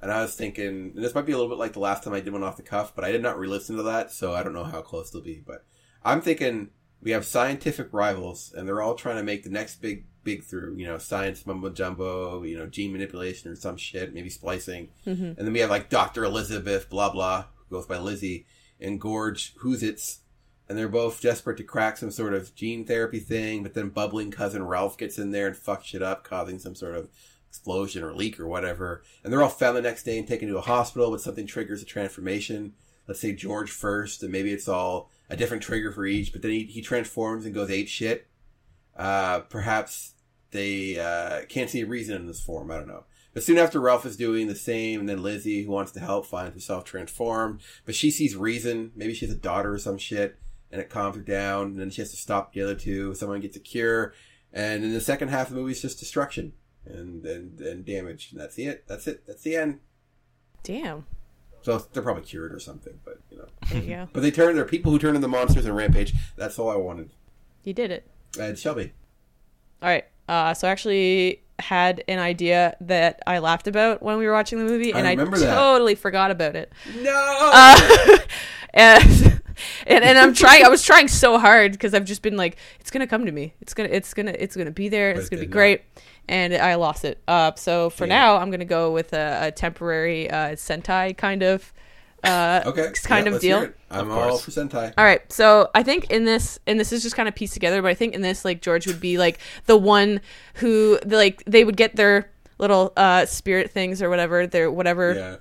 [0.00, 2.14] and I was thinking, and this might be a little bit like the last time
[2.14, 4.42] I did one off the cuff, but I did not re-listen to that, so I
[4.42, 5.42] don't know how close they'll be.
[5.44, 5.64] But
[6.04, 6.70] I'm thinking
[7.02, 10.76] we have scientific rivals, and they're all trying to make the next big big through.
[10.76, 15.36] You know, science mumbo jumbo, you know, gene manipulation or some shit, maybe splicing, Mhm.
[15.36, 18.46] and then we have like Doctor Elizabeth, blah blah, who goes by Lizzie,
[18.80, 20.20] and Gorge, who's it's
[20.68, 24.30] and they're both desperate to crack some sort of gene therapy thing, but then bubbling
[24.30, 27.08] cousin Ralph gets in there and fucks shit up, causing some sort of
[27.48, 29.02] explosion or leak or whatever.
[29.24, 31.80] And they're all found the next day and taken to a hospital, but something triggers
[31.80, 32.74] a transformation.
[33.06, 36.50] Let's say George first, and maybe it's all a different trigger for each, but then
[36.50, 38.26] he, he transforms and goes ape shit.
[38.98, 40.14] Uh, perhaps
[40.50, 42.70] they uh, can't see a reason in this form.
[42.70, 43.04] I don't know.
[43.34, 46.26] But soon after, Ralph is doing the same, and then Lizzie, who wants to help,
[46.26, 47.60] finds herself transformed.
[47.84, 48.90] But she sees reason.
[48.96, 50.38] Maybe she has a daughter or some shit
[50.70, 51.68] and it calms her down.
[51.68, 53.14] And then she has to stop the other two.
[53.14, 54.14] Someone gets a cure,
[54.52, 56.52] and in the second half of the movie, it's just destruction
[56.86, 58.30] and and, and damage.
[58.32, 58.84] And that's it.
[58.86, 59.26] That's it.
[59.26, 59.80] That's the end.
[60.62, 61.06] Damn.
[61.62, 63.44] So they're probably cured or something, but you know.
[63.44, 64.08] Go.
[64.12, 64.54] But they turn.
[64.54, 66.14] They're people who turn into monsters in Rampage.
[66.36, 67.10] That's all I wanted.
[67.64, 68.06] You did it.
[68.38, 68.92] And Shelby.
[69.82, 70.04] All right.
[70.28, 74.58] Uh, so I actually had an idea that I laughed about when we were watching
[74.58, 75.26] the movie, and I, that.
[75.26, 76.72] totally forgot about it.
[76.96, 77.50] No.
[77.52, 78.18] Uh,
[78.74, 79.40] and,
[79.86, 80.64] and and I'm trying.
[80.64, 83.54] I was trying so hard because I've just been like, it's gonna come to me.
[83.60, 85.14] It's gonna it's gonna it's gonna be there.
[85.14, 85.82] But It's gonna be great.
[86.28, 87.22] And I lost it.
[87.26, 88.10] Uh, so for Yeah.
[88.18, 91.72] now, I'm gonna go with a, a temporary uh, Sentai kind of
[92.24, 92.92] uh, okay.
[93.04, 93.68] kind Yeah, of deal.
[93.90, 94.92] I'm Of all for Sentai.
[94.98, 97.80] All right, so I think in this, and this is just kind of pieced together,
[97.80, 100.20] but I think in this, like George would be like the one
[100.54, 104.46] who, the, like, they would get their little uh spirit things or whatever.
[104.46, 105.36] They're whatever Yeah.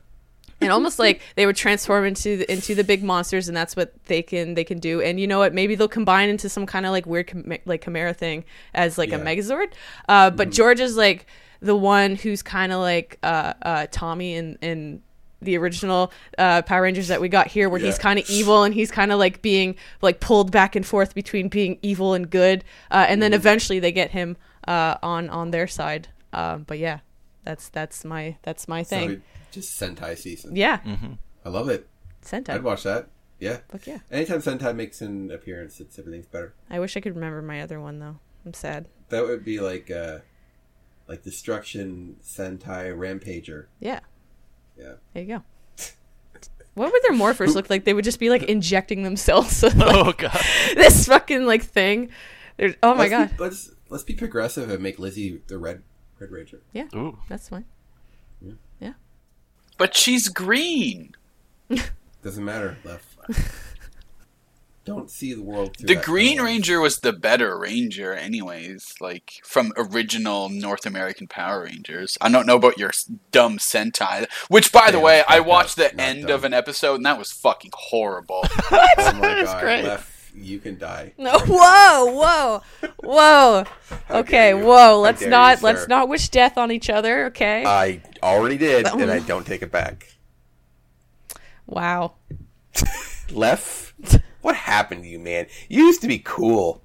[0.61, 3.91] and almost like they would transform into the, into the big monsters and that's what
[4.05, 6.85] they can they can do and you know what maybe they'll combine into some kind
[6.85, 9.71] of like weird chim- like chimera thing as like a megazord
[10.09, 11.25] uh, but george is like
[11.59, 15.01] the one who's kind of like uh, uh, tommy in in
[15.41, 18.73] the original uh, power rangers that we got here where he's kind of evil and
[18.73, 22.63] he's kind of like being like pulled back and forth between being evil and good
[22.91, 24.35] uh, and then eventually they get him
[24.67, 26.99] uh, on on their side um, but yeah
[27.43, 29.21] that's that's my that's my thing So
[29.51, 30.55] just Sentai season.
[30.55, 30.79] yeah
[31.45, 31.87] I love it.
[32.23, 32.49] Sentai.
[32.49, 33.07] I'd watch that.
[33.39, 33.59] Yeah.
[33.69, 33.99] Fuck yeah.
[34.11, 36.55] Anytime Sentai makes an appearance, it's everything's better.
[36.69, 38.17] I wish I could remember my other one though.
[38.45, 38.87] I'm sad.
[39.09, 40.19] That would be like uh
[41.07, 43.67] like Destruction Sentai Rampager.
[43.79, 44.01] Yeah.
[44.77, 44.93] Yeah.
[45.13, 45.43] There you go.
[46.73, 47.85] What would their morphers look like?
[47.85, 50.39] They would just be like injecting themselves with like, Oh god.
[50.75, 52.11] this fucking like thing.
[52.57, 53.37] There's, oh my let's god.
[53.37, 55.81] Be, let's let's be progressive and make Lizzie the red
[56.19, 56.61] red ranger.
[56.95, 57.17] Ooh.
[57.29, 57.65] That's fine.
[58.41, 58.53] Yeah.
[58.79, 58.93] yeah.
[59.77, 61.15] But she's green.
[62.23, 63.05] Doesn't matter, left.
[64.87, 66.47] Don't see the world through The that Green lens.
[66.47, 68.95] Ranger was the better Ranger, anyways.
[69.01, 72.17] Like from original North American Power Rangers.
[72.21, 72.91] I don't know about your
[73.31, 76.31] dumb Sentai, which, by the way, I watched up, the not end dumb.
[76.35, 78.43] of an episode, and that was fucking horrible.
[78.71, 79.83] Oh my god, great.
[79.83, 81.13] left, you can die.
[81.17, 82.61] No, whoa, whoa,
[83.03, 83.63] whoa.
[84.09, 84.99] Okay, whoa.
[85.01, 87.25] Let's not you, let's not wish death on each other.
[87.27, 87.63] Okay.
[87.65, 90.07] I already did, and I don't take it back.
[91.65, 92.13] wow.
[93.31, 93.93] Left,
[94.41, 95.47] what happened to you, man?
[95.69, 96.81] You used to be cool.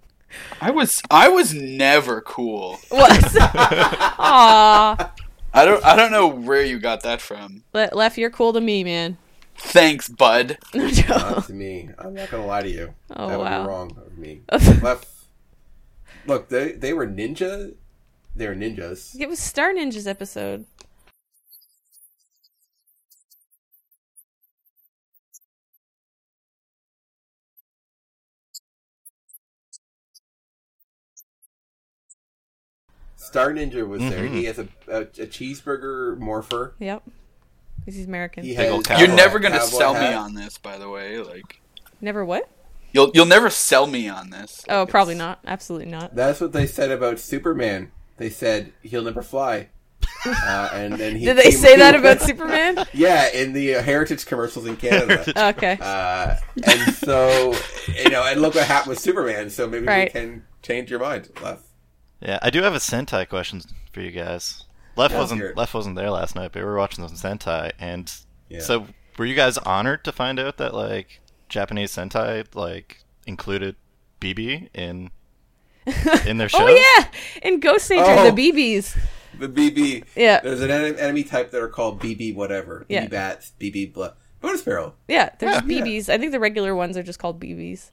[0.61, 2.79] I was I was never cool.
[2.89, 3.37] What?
[3.41, 5.13] Aw.
[5.55, 7.65] I don't I don't know where you got that from.
[7.73, 9.19] Le- Left, you're cool to me, man.
[9.57, 10.59] Thanks, bud.
[10.75, 10.91] no.
[11.09, 11.91] Not to me.
[11.99, 12.95] I'm not gonna lie to you.
[13.15, 13.63] Oh, that would wow.
[13.63, 14.41] be wrong of me.
[14.83, 15.09] Left.
[16.27, 17.75] Look, they they were ninja.
[18.35, 19.15] They were ninjas.
[19.21, 20.65] it was Star Ninjas episode.
[33.23, 34.25] Star Ninja was there.
[34.27, 34.33] Mhm.
[34.35, 36.75] He has a, a, a cheeseburger morpher.
[36.79, 37.03] Yep.
[37.85, 38.45] 'Cause he's American.
[38.45, 41.19] He Big has ol' You're never gonna cowboy sell me on this, by the way.
[41.19, 41.61] Like
[42.01, 42.49] Never what?
[42.93, 44.65] you'll you'll never sell me on this.
[44.69, 45.41] Oh, probably not.
[45.47, 46.15] Absolutely not.
[46.15, 47.91] That's what they said about Superman.
[48.19, 49.69] They said he'll never fly.
[50.25, 52.87] Uh, and then he Did they say that about Superman?
[52.93, 55.25] Yeah, in the uh, heritage commercials in Canada.
[55.57, 55.77] Okay.
[55.81, 57.53] uh, and so
[57.97, 59.51] you know, and look what happened with Superman.
[59.51, 60.15] So maybe Right.
[60.15, 61.29] we can change your mind.
[61.43, 61.65] Left.
[62.23, 63.61] Yeah, I do have a Sentai question
[63.93, 64.65] for you guys.
[64.97, 65.57] Left Yeah, wasn't it.
[65.57, 68.13] Left wasn't there last night, but we were watching some Sentai, and
[68.49, 68.61] Yeah.
[68.61, 68.87] so
[69.19, 73.77] were you guys honored to find out that like Japanese Sentai like included
[74.21, 75.11] BB in
[76.27, 76.69] in their oh, show?
[76.69, 76.69] Oh
[76.99, 77.07] yeah,
[77.43, 78.31] in Ghost Ranger, Oh.
[78.31, 78.97] the BBs.
[79.39, 80.05] the BB.
[80.15, 80.41] Yeah.
[80.41, 82.85] There's an en- enemy type that are called BB whatever.
[82.89, 83.07] Yeah.
[83.07, 83.53] BB bats.
[83.59, 84.13] BB blah.
[84.41, 84.95] Bonus barrel.
[85.09, 85.61] Yeah, there's Yeah.
[85.63, 86.09] BBs.
[86.09, 87.91] I think the regular ones are just called BBs,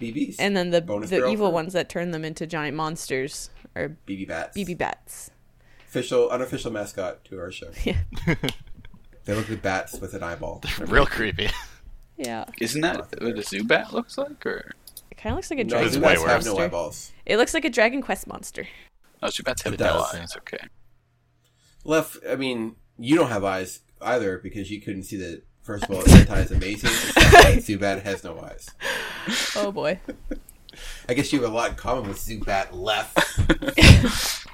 [0.00, 0.36] BBs.
[0.38, 3.96] and then the Bonus the evil for- ones that turn them into giant monsters are
[4.06, 4.56] BB bats.
[4.56, 5.30] BB bats.
[5.88, 7.70] Official, unofficial mascot to our show.
[7.84, 7.96] Yeah.
[9.24, 10.62] They look like bats with an eyeball.
[10.78, 11.48] Real creepy.
[12.16, 14.46] Yeah, Isn't that what a Zubat looks like?
[14.46, 14.72] Or
[15.10, 17.12] it kind of looks like a No, Dragon It's Zubats way Quest have no eyeballs.
[17.26, 18.68] It looks like a Dragon Quest monster.
[19.22, 20.14] oh, Zubats have It no does.
[20.14, 20.36] eyes.
[20.36, 20.58] Okay.
[21.84, 25.42] Left, I mean, you don't have eyes either because you couldn't see that.
[25.66, 26.90] First of all, Sentai is amazing.
[26.90, 28.70] and Zubat has no eyes.
[29.56, 29.98] Oh boy.
[31.08, 33.18] I guess you have a lot in common with Zubat left.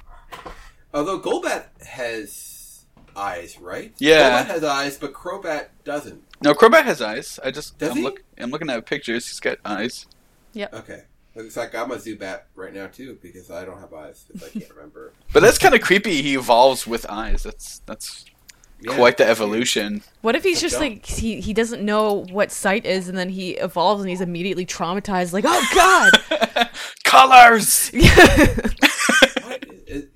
[0.93, 2.85] Although Golbat has
[3.15, 3.93] eyes, right?
[3.99, 4.41] Yeah.
[4.41, 6.23] Golbat has eyes, but Crobat doesn't.
[6.41, 7.39] No, Crobat has eyes.
[7.43, 8.03] I just Does I'm, he?
[8.03, 9.27] look, I'm looking at pictures.
[9.27, 10.07] He's got eyes.
[10.53, 10.73] Yep.
[10.73, 11.03] Okay.
[11.35, 14.59] Looks like I'm a Zubat right now too because I don't have eyes because I
[14.59, 15.13] can't remember.
[15.31, 16.23] But that's kind of creepy.
[16.23, 17.43] He evolves with eyes.
[17.43, 18.25] That's that's
[18.83, 18.95] Yeah.
[18.95, 20.03] quite the evolution.
[20.21, 20.83] What if he's just dumb.
[20.83, 24.65] like he he doesn't know what sight is, and then he evolves and he's immediately
[24.65, 26.69] traumatized, like oh god.
[27.03, 27.91] Colors.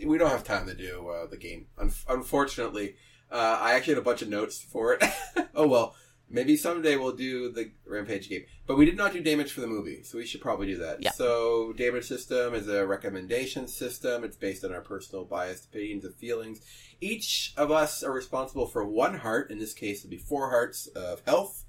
[0.06, 1.68] We don't have time to do uh, the game.
[1.78, 2.96] Un- unfortunately,
[3.30, 5.04] uh, I actually had a bunch of notes for it.
[5.56, 5.96] oh well,
[6.30, 8.46] maybe someday we'll do the Rampage game.
[8.66, 11.02] But we did not do damage for the movie, so we should probably do that.
[11.02, 11.12] Yeah.
[11.12, 14.24] So, damage system is a recommendation system.
[14.24, 16.62] It's based on our personal biased opinions and feelings.
[17.00, 19.52] Each of us are responsible for one heart.
[19.52, 21.64] In this case, it'll be four hearts of health,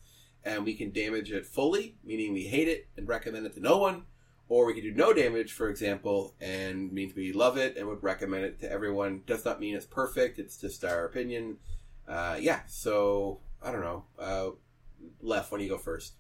[0.44, 3.78] and we can damage it fully, meaning we hate it and recommend it to no
[3.78, 4.04] one
[4.48, 8.02] or we can do no damage, for example, and means we love it and would
[8.02, 9.22] recommend it to everyone.
[9.26, 11.58] Does not mean it's perfect; it's just our opinion.
[12.06, 14.04] Uh, yeah, so I don't know.
[14.18, 14.50] Uh,
[15.20, 16.14] left, when you go first?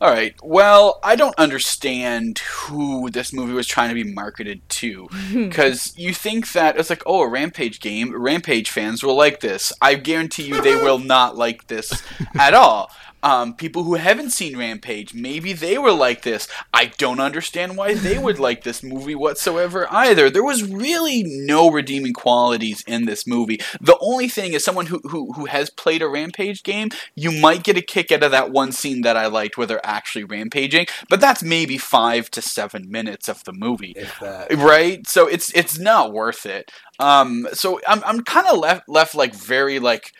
[0.00, 0.34] All right.
[0.42, 5.08] Well, I don't understand who this movie was trying to be marketed to.
[5.54, 9.72] Because you think that it's like, oh, a Rampage game, Rampage fans will like this.
[9.80, 12.02] I guarantee you they will not like this
[12.38, 12.90] at all.
[13.24, 16.46] Um, people who haven't seen Rampage, maybe they were like this.
[16.74, 20.28] I don't understand why they would like this movie whatsoever either.
[20.28, 23.60] There was really no redeeming qualities in this movie.
[23.80, 27.64] The only thing is someone who, who, who has played a Rampage game, you might
[27.64, 30.86] get a kick out of that one scene that I liked where they're actually rampaging,
[31.08, 33.94] but that's maybe five to seven minutes of the movie.
[34.54, 35.06] Right?
[35.08, 36.70] So it's it's not worth it.
[36.98, 40.12] Um so I'm I'm kind of left left like very like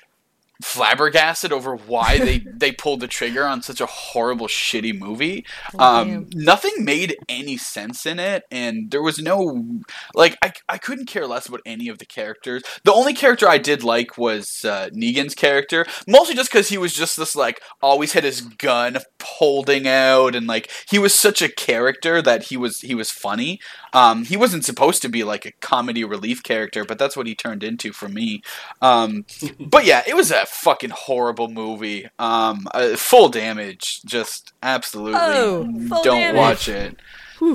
[0.63, 5.45] flabbergasted over why they they pulled the trigger on such a horrible shitty movie.
[5.79, 9.81] Um nothing made any sense in it and there was no
[10.15, 12.63] like I, I couldn't care less about any of the characters.
[12.85, 16.95] The only character i did like was uh, negan's character mostly just because he was
[16.95, 21.49] just this like always had his gun holding out and like he was such a
[21.49, 23.59] character that he was he was funny.
[23.93, 27.35] Um he wasn't supposed to be like a comedy relief character but that's what he
[27.35, 28.43] turned into for me.
[28.81, 29.25] Um
[29.59, 32.09] but yeah it was a fucking horrible movie.
[32.19, 35.21] Um, uh, full damage, just absolutely.
[35.21, 35.65] Oh,
[36.03, 36.37] don't damage.
[36.37, 36.97] watch it.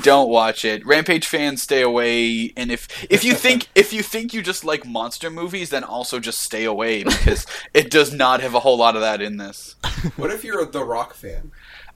[0.04, 0.86] Don't watch it.
[0.86, 2.54] Rampage fans, stay away.
[2.56, 6.20] And if if you think if you think you just like monster movies, then also
[6.20, 9.76] just stay away because it does not have a whole lot of that in this.
[10.16, 11.52] What if you're a The Rock fan?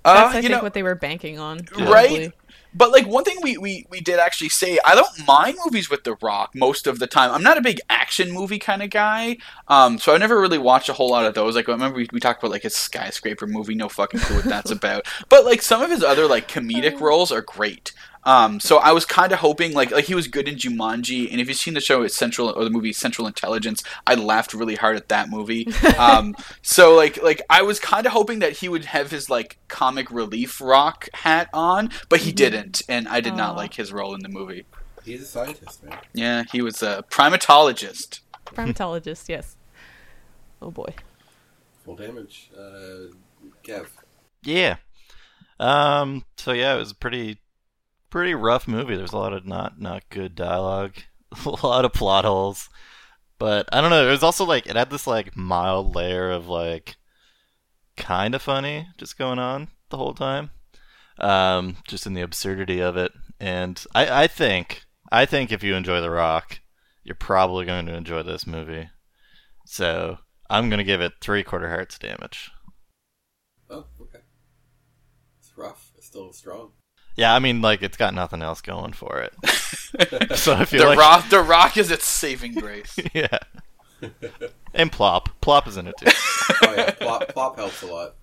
[0.05, 1.61] Uh, That's I you think know, what they were banking on.
[1.77, 2.33] Right?
[2.75, 6.03] But like one thing we, we, we did actually say, I don't mind movies with
[6.03, 7.31] The Rock most of the time.
[7.31, 10.89] I'm not a big action movie kind of guy, um, so I never really watched
[10.89, 11.55] a whole lot of those.
[11.55, 14.45] Like I remember we, we talked about like his skyscraper movie, no fucking clue what
[14.45, 15.07] that's about.
[15.29, 17.93] But like some of his other like comedic roles are great.
[18.25, 21.41] Um, so I was kind of hoping like like he was good in Jumanji, and
[21.41, 24.75] if you've seen the show it's Central or the movie Central Intelligence, I laughed really
[24.75, 25.67] hard at that movie.
[25.97, 29.57] Um, so like like I was kind of hoping that he would have his like
[29.67, 34.15] comic relief rock hat on, but he didn't, and I did not like his role
[34.15, 34.65] in the movie.
[35.05, 35.97] He's a scientist, man.
[36.13, 38.21] Yeah, he was a primatologist.
[38.45, 39.55] Primatologist, yes.
[40.61, 40.93] Oh boy.
[41.83, 42.49] Full damage.
[42.57, 43.13] Uh,
[43.63, 43.87] Kev.
[44.43, 44.77] Yeah.
[45.59, 46.25] Um.
[46.37, 47.39] So yeah, it was a pretty,
[48.13, 48.95] pretty rough movie.
[48.95, 50.97] There's a lot of not not good dialogue,
[51.45, 52.69] a lot of plot holes,
[53.39, 54.07] but I don't know.
[54.07, 56.95] It was also like it had this like mild layer of like,
[57.97, 60.51] kind of funny just going on the whole time.
[61.17, 65.73] Um, just in the absurdity of it, and I I think I think if you
[65.73, 66.59] enjoy The Rock,
[67.03, 68.91] you're probably going to enjoy this movie.
[69.65, 70.19] So
[70.51, 72.51] I'm gonna give it three quarter hearts damage.
[73.71, 74.19] Oh, okay.
[75.39, 75.91] It's rough.
[75.97, 76.73] It's still strong.
[77.15, 79.33] Yeah, I mean, like it's got nothing else going for it.
[80.37, 82.97] so I feel The like, Rock, the Rock is its saving grace.
[83.13, 83.39] yeah.
[84.73, 86.11] And Plop, Plop is in it too.
[86.61, 88.15] Oh yeah, plop, plop helps a lot.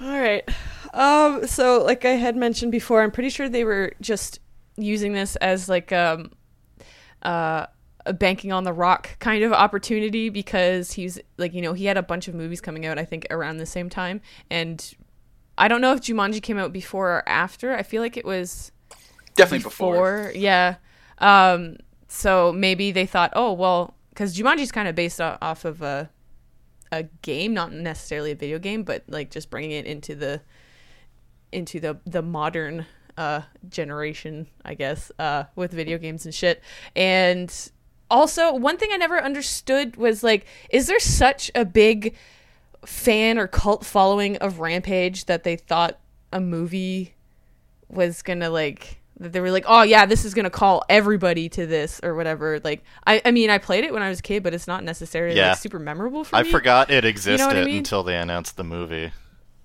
[0.00, 0.42] All right.
[0.92, 4.40] Um so like I had mentioned before, I'm pretty sure they were just
[4.76, 6.32] using this as like um
[7.22, 7.66] uh
[8.06, 11.96] a banking on the rock kind of opportunity because he's like you know he had
[11.98, 14.20] a bunch of movies coming out I think around the same time
[14.50, 14.94] and
[15.60, 17.76] I don't know if Jumanji came out before or after.
[17.76, 18.72] I feel like it was
[19.34, 19.92] Definitely before.
[19.94, 20.32] before.
[20.34, 20.76] Yeah.
[21.18, 21.76] Um,
[22.08, 26.10] so maybe they thought, oh well, because Jumanji's kind of based off of a
[26.90, 30.40] a game, not necessarily a video game, but like just bringing it into the
[31.52, 32.86] into the the modern
[33.18, 36.62] uh generation, I guess, uh with video games and shit.
[36.96, 37.54] And
[38.10, 42.16] also, one thing I never understood was like, is there such a big
[42.84, 45.98] fan or cult following of Rampage that they thought
[46.32, 47.14] a movie
[47.88, 51.66] was gonna like that they were like, oh yeah, this is gonna call everybody to
[51.66, 52.58] this or whatever.
[52.64, 54.82] Like, I, I mean, I played it when I was a kid, but it's not
[54.84, 55.50] necessarily Yeah.
[55.50, 56.48] like super memorable for I me.
[56.48, 57.78] I forgot it existed what I mean?
[57.78, 59.12] until they announced the movie.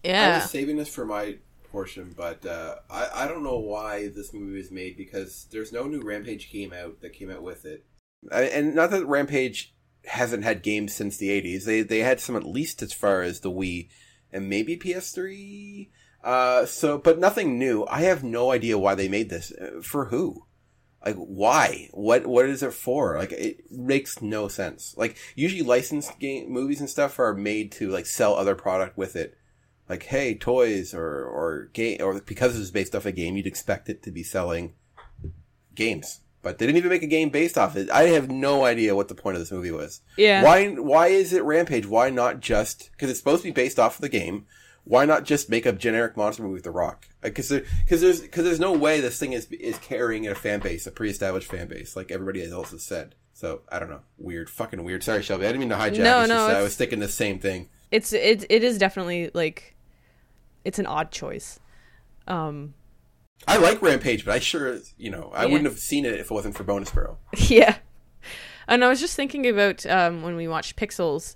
[0.03, 1.37] Yeah, I was saving this for my
[1.71, 5.85] portion, but uh, I, I don't know why this movie was made because there's no
[5.85, 7.85] new Rampage game out that came out with it.
[8.31, 9.74] I, and not that Rampage
[10.07, 11.65] hasn't had games since the 80s.
[11.65, 13.89] They they had some at least as far as the Wii
[14.31, 15.89] and maybe PS3.
[16.23, 17.85] Uh, so, but nothing new.
[17.87, 19.51] I have no idea why they made this.
[19.51, 20.45] Uh, For who?
[21.05, 21.89] Like, why?
[21.91, 23.17] What What is it for?
[23.17, 24.95] Like, it makes no sense.
[24.97, 29.15] Like, usually licensed game movies and stuff are made to like sell other product with
[29.15, 29.37] it
[29.89, 33.47] like hey toys or or game or because it was based off a game you'd
[33.47, 34.73] expect it to be selling
[35.73, 37.89] games but they didn't even make a game based off it.
[37.89, 40.01] I have no idea what the point of this movie was.
[40.15, 40.43] Yeah.
[40.43, 41.87] why why is it rampage?
[41.87, 44.45] Why not just because it's supposed to be based off of the game
[44.85, 47.07] why not just make a generic monster movie with the rock?
[47.21, 50.85] Because because there's because there's no way this thing is is carrying a fan base
[50.87, 53.15] a pre-established fan base like everybody else has said.
[53.33, 54.01] So i don't know.
[54.17, 54.49] Weird.
[54.49, 55.03] Fucking weird.
[55.03, 55.45] Sorry shelby.
[55.45, 56.03] I didn't mean to hijack.
[56.03, 57.69] No, it's no, i was thinking the same thing.
[57.91, 59.75] It's it it is definitely like
[60.63, 61.59] it's an odd choice.
[62.27, 62.75] Um,
[63.47, 65.51] I like Rampage, but I sure, you know, I Yeah.
[65.51, 67.19] wouldn't have seen it if it wasn't for Bonus Barrel.
[67.37, 67.77] yeah.
[68.67, 71.35] And I was just thinking about um, when we watched Pixels,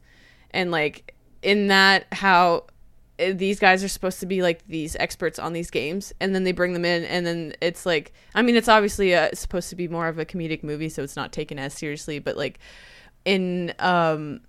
[0.51, 2.65] and like in that how
[3.19, 6.43] uh, these guys are supposed to be like these experts on these games, and then
[6.43, 9.75] they bring them in, and then it's like, I mean, it's obviously uh supposed to
[9.75, 12.57] be more of a comedic movie, so it's not taken as seriously, but like
[13.25, 14.39] in um,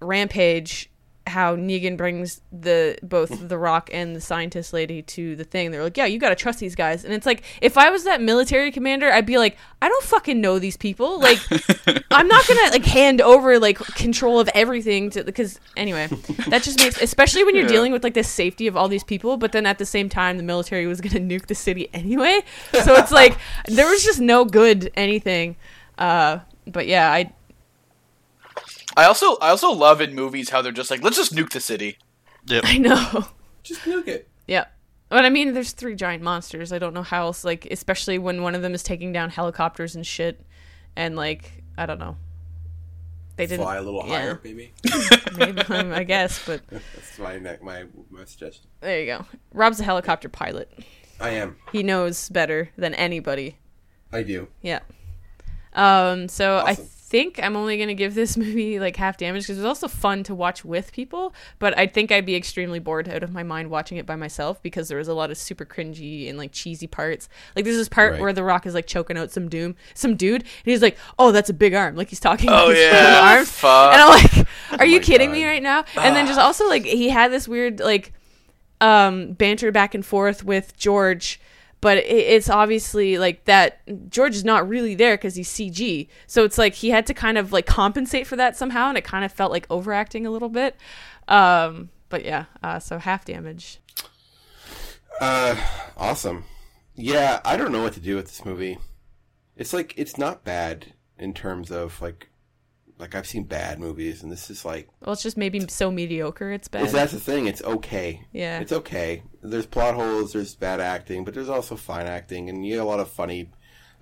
[0.00, 0.88] Rampage,
[1.28, 5.70] how Negan brings the both the Rock and the scientist lady to the thing.
[5.70, 8.04] They're like, "Yeah, you got to trust these guys." And it's like, if I was
[8.04, 11.20] that military commander, I'd be like, "I don't fucking know these people.
[11.20, 11.38] Like,
[12.10, 16.06] I'm not gonna like hand over like control of everything to because anyway,
[16.48, 17.70] that just makes especially when you're Yeah.
[17.72, 19.36] dealing with like the safety of all these people.
[19.36, 22.40] But then at the same time, the military was gonna nuke the city anyway,
[22.84, 25.56] so it's like there was just no good anything.
[25.98, 27.32] Uh, but yeah, I
[28.96, 31.60] I also I also love in movies how they're just like let's just nuke the
[31.60, 31.98] city.
[32.46, 32.64] Yep.
[32.66, 33.26] I know.
[33.62, 34.28] Just nuke it.
[34.46, 34.66] Yeah.
[35.08, 36.72] But I mean, there's three giant monsters.
[36.72, 39.96] I don't know how else, like, especially when one of them is taking down helicopters
[39.96, 40.44] and shit.
[40.96, 42.16] And, like, I don't know.
[43.36, 43.64] They didn't.
[43.64, 44.18] Fly a little yeah.
[44.18, 44.72] higher, maybe.
[45.36, 48.66] Maybe, um, I guess, but That's my ne- my my suggestion.
[48.80, 49.24] there you go.
[49.54, 50.72] Rob's a helicopter pilot.
[51.20, 51.56] I am.
[51.70, 53.56] He knows better than anybody.
[54.12, 54.48] I do.
[54.60, 54.80] Yeah.
[55.72, 56.88] Um, so I Awesome.
[57.10, 60.22] Think I'm only gonna give this movie like half damage because it was also fun
[60.24, 63.70] to watch with people, but I think I'd be extremely bored out of my mind
[63.70, 66.86] watching it by myself because there was a lot of super cringy and like cheesy
[66.86, 67.28] parts.
[67.56, 68.20] Like there's this part Right.
[68.20, 71.32] where The Rock is like choking out some doom, some dude, and he's like, "Oh,
[71.32, 72.50] that's a big arm," like he's talking.
[72.50, 73.50] Oh about his yeah, arms.
[73.50, 73.92] fuck.
[73.94, 74.48] And I'm like,
[74.80, 75.34] "Are you kidding God.
[75.36, 78.12] me right now?" And then just also like he had this weird like
[78.80, 81.40] um banter back and forth with George,
[81.80, 86.08] but it's obviously like that George is not really there because he's CG.
[86.26, 89.04] So it's like he had to kind of like compensate for that somehow, and it
[89.04, 90.76] kind of felt like overacting a little bit.
[91.28, 93.78] Um, but yeah, uh, so half damage.
[95.20, 95.56] Uh,
[95.96, 96.44] awesome.
[96.94, 98.78] Yeah, I don't know what to do with this movie.
[99.56, 102.27] It's like it's not bad in terms of like,
[102.98, 106.50] like I've seen bad movies, and this is like Well, it's just maybe so mediocre.
[106.52, 106.84] It's bad.
[106.84, 107.46] Is that's the thing?
[107.46, 108.24] It's okay.
[108.32, 108.60] Yeah.
[108.60, 109.22] It's okay.
[109.42, 112.84] There's plot holes, there's bad acting, but there's also fine acting, and you get a
[112.84, 113.50] lot of funny,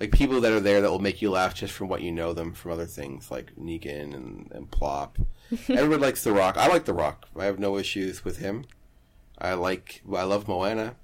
[0.00, 2.32] like people that are there that will make you laugh just from what you know
[2.32, 5.18] them from other things, like Negan and, and Plop.
[5.68, 6.56] Everyone likes The Rock.
[6.56, 7.28] I like The Rock.
[7.38, 8.64] I have no issues with him.
[9.38, 10.02] I like.
[10.14, 10.96] I love Moana.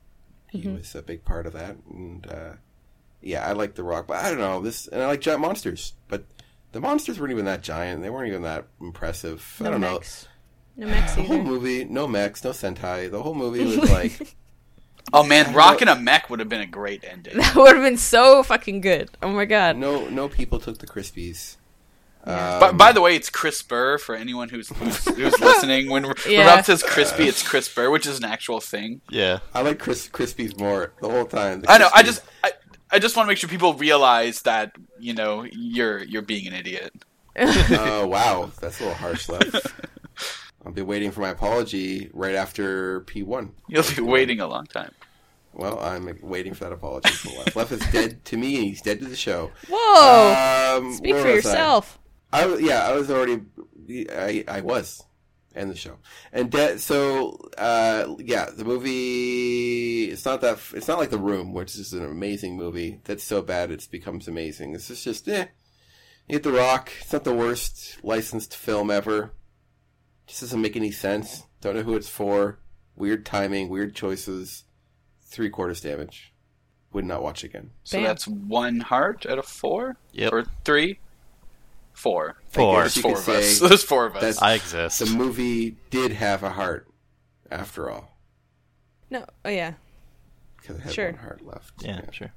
[0.49, 2.53] He was a big part of that, and uh,
[3.20, 4.07] yeah, I like The Rock.
[4.07, 6.24] But I don't know this, and I like giant monsters, but.
[6.73, 8.03] The monsters weren't even that giant.
[8.03, 9.59] They weren't even that impressive.
[9.61, 10.01] I don't know.
[10.77, 13.11] No mechs The whole movie, no mechs, no Sentai.
[13.11, 14.35] The whole movie was like,
[15.12, 17.37] Oh man, rocking a mech would have been a great ending.
[17.37, 19.11] That would have been so fucking good.
[19.23, 19.77] Oh my god.
[19.77, 21.57] no, no people took the Krispies.
[22.27, 22.59] Yeah.
[22.61, 25.91] But Um, by the way, it's CRISPR for anyone who's who's, who's listening.
[25.91, 26.47] When, when Yeah.
[26.55, 29.01] Rob says crispy, it's CRISPR, which is an actual thing.
[29.11, 29.41] Yeah.
[29.53, 31.61] I like Kris, Krispies more the whole time.
[31.62, 31.89] The I know.
[31.93, 32.53] I just I,
[32.93, 36.55] I just want to make sure people realize that you know you're you're being an
[36.55, 36.93] idiot.
[37.36, 39.66] Oh wow, that's a little harsh, Left.
[40.64, 43.53] I'll be waiting for my apology right after P one.
[43.68, 44.93] You'll be waiting a long time.
[45.55, 47.57] Well, I'm waiting for that apology from Left.
[47.57, 49.51] Left is dead to me, and he's dead to the show.
[49.70, 50.78] Whoa.
[50.78, 51.34] Um, Speak for was I?
[51.34, 51.99] yourself.
[52.32, 53.43] I yeah, I was already,
[54.11, 55.05] I, I was,
[55.55, 55.98] and the show,
[56.32, 60.05] and de- so, uh, yeah, the movie.
[60.11, 60.59] It's not that.
[60.74, 63.00] It's not like The Room, which is an amazing movie.
[63.05, 64.72] That's so bad it becomes amazing.
[64.72, 65.46] This is just, eh.
[66.28, 66.90] You hit the rock.
[67.00, 69.32] It's not the worst licensed film ever.
[70.26, 71.44] Just doesn't make any sense.
[71.61, 72.59] Don't know who it's for.
[72.96, 73.68] Weird timing.
[73.68, 74.64] Weird choices.
[75.24, 76.32] Three quarters damage.
[76.92, 77.70] Would not watch again.
[77.84, 78.05] So Bam.
[78.05, 80.32] that's one heart out of four Yep.
[80.32, 80.98] or three,
[82.03, 82.36] four.
[82.48, 82.80] Four.
[82.80, 83.59] There's guess four of us.
[83.59, 84.42] say There's four of us.
[84.42, 84.98] I exist.
[84.98, 86.88] the movie did have a heart,
[87.50, 88.16] after all.
[89.11, 89.24] No.
[89.44, 89.74] Oh yeah.
[90.57, 91.11] Because it had Sure.
[91.12, 91.72] one heart left.
[91.82, 92.32] yeah, sure.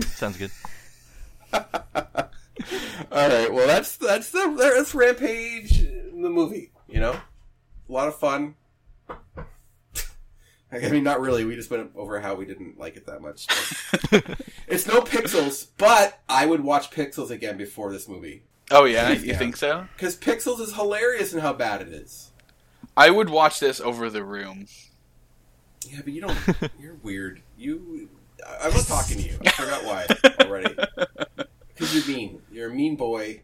[0.00, 0.50] Sounds good.
[1.52, 3.52] All right.
[3.52, 6.70] Well, that's that's the that's Rampage, the movie.
[6.88, 8.54] You know, a lot of fun.
[10.84, 11.44] I mean, not really.
[11.44, 13.46] We just went over how we didn't like it that much.
[14.68, 19.26] it's no Pixels, but I would watch Pixels again before this movie oh yeah, you
[19.32, 19.38] Yeah.
[19.38, 19.86] think so?
[19.96, 22.30] because Pixels is hilarious in how bad it is.
[22.96, 24.66] I would watch this over the room.
[25.88, 26.36] Yeah, but you don't.
[26.80, 27.42] You're weird.
[27.56, 28.08] You.
[28.46, 29.38] I- I'm talking to you.
[29.44, 30.06] I forgot why
[30.44, 30.74] already.
[31.74, 32.42] Because you're mean.
[32.52, 33.42] You're a mean boy.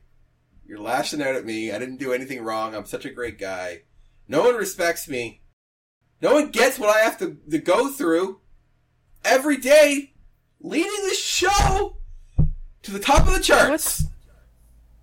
[0.66, 1.70] You're lashing out at me.
[1.72, 2.74] I didn't do anything wrong.
[2.74, 3.82] I'm such a great guy.
[4.28, 5.40] No one respects me.
[6.22, 8.40] No one gets what I have to, to go through
[9.24, 10.12] every day,
[10.60, 11.96] leading this show
[12.82, 14.04] to the top of the charts.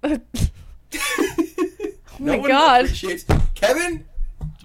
[2.15, 2.85] Oh no my one God.
[2.85, 4.05] appreciates Kevin.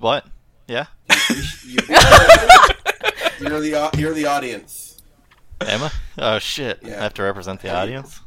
[0.01, 0.27] What?
[0.69, 0.85] Yeah.
[1.29, 5.01] You You, you, you're the you're the audience.
[5.63, 5.91] Emma?
[6.19, 6.81] Oh shit!
[6.83, 7.01] Yeah.
[7.01, 8.21] I have to represent the audience.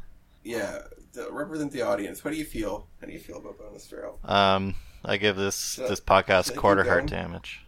[0.43, 0.79] Yeah,
[1.13, 2.23] to represent the audience.
[2.25, 2.87] What do you feel?
[2.99, 4.19] How do you feel about bonus barrel?
[4.25, 4.73] Um,
[5.05, 7.61] I give this Should I- this podcast should quarter heart damage,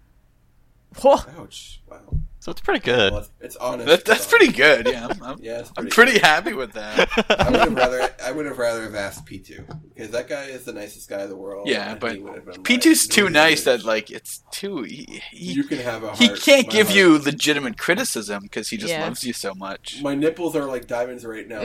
[1.01, 1.17] Whoa.
[1.39, 1.81] Ouch!
[1.89, 1.99] Wow.
[2.39, 3.11] so it's pretty good.
[3.13, 3.87] Well, it's, it's honest.
[3.87, 4.87] That, that's pretty good.
[4.87, 7.09] Yeah, I'm, I'm, Yeah, it's I'm pretty pretty happy with that.
[7.29, 10.45] I would have rather I would have rather have asked P two because that guy
[10.45, 11.67] is the nicest guy in the world.
[11.67, 14.83] Yeah, but he would have been P2's like, too nice that like it's too.
[14.83, 16.15] He, he, you can have a.
[16.15, 19.03] He can't give heart- you legitimate criticism because he just Yeah.
[19.03, 20.01] loves you so much.
[20.01, 21.63] My nipples are like diamonds right now.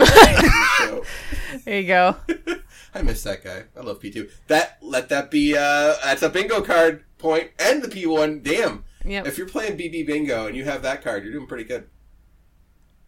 [0.78, 1.04] So,
[1.64, 2.16] There you go.
[2.94, 3.64] I miss that guy.
[3.76, 4.28] I love P two.
[4.48, 5.56] That let that be.
[5.56, 8.40] uh That's a bingo card point and the P one.
[8.42, 8.84] Damn.
[9.04, 9.26] Yep.
[9.26, 11.88] If you're playing BB bingo and you have that card, you're doing pretty good.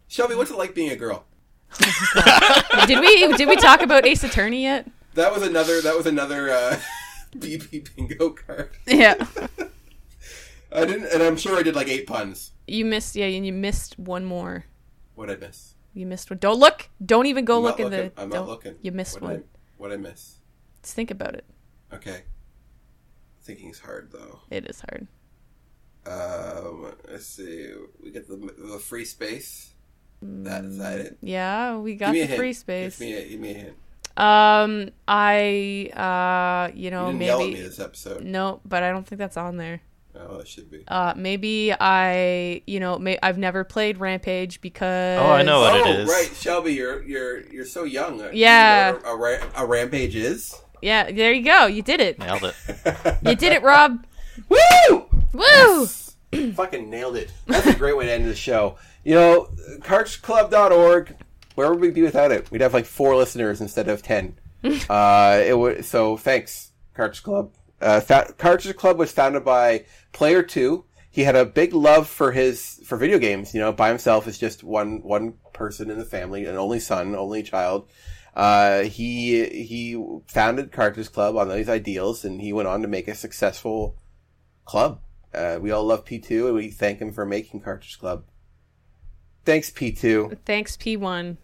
[0.07, 1.25] Shelby, what's it like being a girl?
[2.87, 4.89] did we did we talk about Ace Attorney yet?
[5.13, 5.81] That was another.
[5.81, 6.79] That was another uh,
[7.37, 8.71] BB bingo card.
[8.85, 9.13] Yeah.
[10.73, 12.51] I didn't, and I'm sure I did like eight puns.
[12.67, 14.65] You missed yeah, and you missed one more.
[15.15, 15.75] What I miss?
[15.93, 16.39] You missed one.
[16.39, 16.89] Don't look.
[17.05, 18.11] Don't even go look in the.
[18.17, 18.75] I'm not looking.
[18.81, 19.35] You missed what one.
[19.39, 20.37] I, what I miss?
[20.81, 21.45] Just think about it.
[21.93, 22.23] Okay.
[23.43, 24.39] Thinking's hard though.
[24.49, 25.07] It is hard.
[26.05, 27.71] Um, let's see.
[28.03, 29.71] We get the the free space.
[30.21, 31.17] That is that it.
[31.21, 32.37] Yeah, we got the hint.
[32.37, 32.97] free space.
[32.99, 33.73] Give me a, give me a hint.
[34.17, 38.23] Um, I uh, you know, you didn't yell at me maybe this episode.
[38.23, 39.81] no, but I don't think that's on there.
[40.13, 40.83] Oh, it should be.
[40.87, 45.19] Uh, maybe I, you know, may I've never played Rampage because.
[45.19, 46.09] Oh, I know what it oh, is.
[46.09, 48.21] right, Shelby, you're you're you're so young.
[48.21, 48.91] Uh, Yeah.
[48.97, 50.59] you know a, a, a rampage is.
[50.81, 51.67] Yeah, there you go.
[51.67, 52.19] You did it.
[52.19, 52.55] Nailed it.
[53.23, 54.05] You did it, Rob.
[54.49, 55.00] Woo!
[55.33, 55.85] Woo!
[56.53, 57.31] Fucking nailed it.
[57.47, 58.77] That's a great way to end the show.
[59.03, 61.15] You know, cartridgeclub.org,
[61.55, 62.49] where would we be without it?
[62.51, 64.37] We'd have like four listeners instead of ten.
[64.89, 67.51] uh, it would, so thanks, Cartridge Club.
[67.81, 70.85] Uh, fa- Cartridge Club was founded by Player Two.
[71.09, 73.53] He had a big love for his for video games.
[73.53, 77.15] You know, by himself is just one one person in the family, an only son,
[77.15, 77.89] only child.
[78.35, 83.07] Uh, he he founded Cartridge Club on these ideals, and he went on to make
[83.07, 83.97] a successful
[84.63, 85.01] club.
[85.33, 88.25] Uh, we all love P2, and we thank him for making Cartridge Club.
[89.45, 90.39] Thanks, P2.
[90.45, 91.37] Thanks, P1.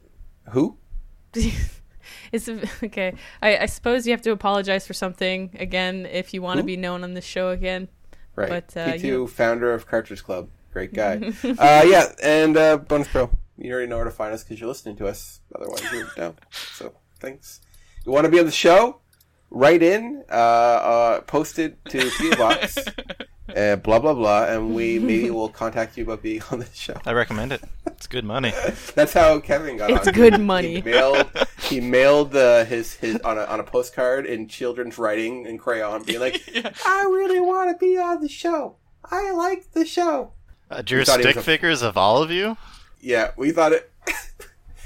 [0.52, 0.78] Who?
[2.32, 2.50] it's
[2.84, 3.14] okay.
[3.42, 6.78] I, I suppose you have to apologize for something again if you want to be
[6.78, 7.88] known on the show again.
[8.36, 8.50] Right.
[8.50, 10.50] But, uh, P2, you- founder of Cartridge Club.
[10.72, 11.34] Great guy.
[11.44, 13.32] uh, yeah, and uh, Bonus Pro.
[13.58, 15.40] You already know where to find us because you're listening to us.
[15.56, 16.36] Otherwise, you're down.
[16.52, 17.62] So, thanks.
[18.06, 19.02] You want to be on the show?
[19.50, 22.78] Write in, uh, uh, post it to PO Box,
[23.56, 27.00] uh, blah, blah, blah, and we maybe will contact you about being on the show.
[27.06, 27.64] I recommend it.
[27.86, 28.52] It's good money.
[28.95, 29.98] That's how Kevin got on.
[29.98, 30.14] It's on.
[30.14, 30.82] good He money.
[30.86, 31.26] mailed
[31.62, 36.04] he mailed uh, his his on a on a postcard in children's writing in crayon,
[36.04, 36.41] being like,
[36.86, 38.76] "I really want to be on the show.
[39.06, 40.34] I like the show."
[40.70, 42.58] Uh, drew You thought he was stick a- figures of all of you.
[43.00, 43.91] Yeah, we thought it.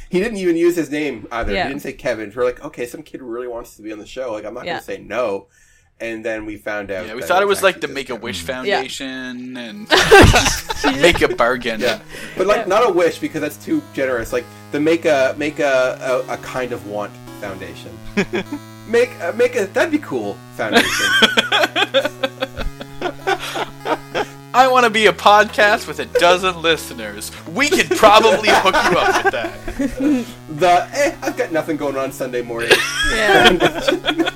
[0.10, 1.54] he didn't even use his name either.
[1.54, 1.64] Yeah.
[1.64, 2.32] He didn't say Kevin.
[2.36, 4.32] We're like, okay, some kid really wants to be on the show.
[4.34, 4.74] Like, I'm not Yeah.
[4.74, 5.48] gonna say no.
[6.02, 7.06] And then we found out.
[7.06, 8.66] Yeah, we thought it was like the Make a Wish Kevin.
[8.66, 9.88] Foundation and
[11.02, 11.80] make a bargain.
[11.80, 12.00] Yeah,
[12.36, 14.34] but like not a wish because that's too generous.
[14.34, 17.96] Like the make a make a a, a kind of want foundation.
[18.88, 20.90] make uh, make a that'd be cool foundation.
[24.54, 27.32] I want to be a podcast with a dozen listeners.
[27.48, 30.26] We could probably hook you up with that.
[30.50, 32.72] the eh, I've got nothing going on Sunday morning.
[33.12, 34.32] Yeah.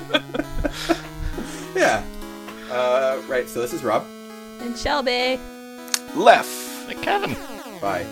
[1.76, 2.02] Yeah.
[2.70, 3.48] Uh, right.
[3.48, 4.04] So this is Rob.
[4.60, 5.38] and Shelby.
[6.14, 6.88] Left.
[6.88, 7.36] Like Kevin.
[7.80, 8.06] Bye.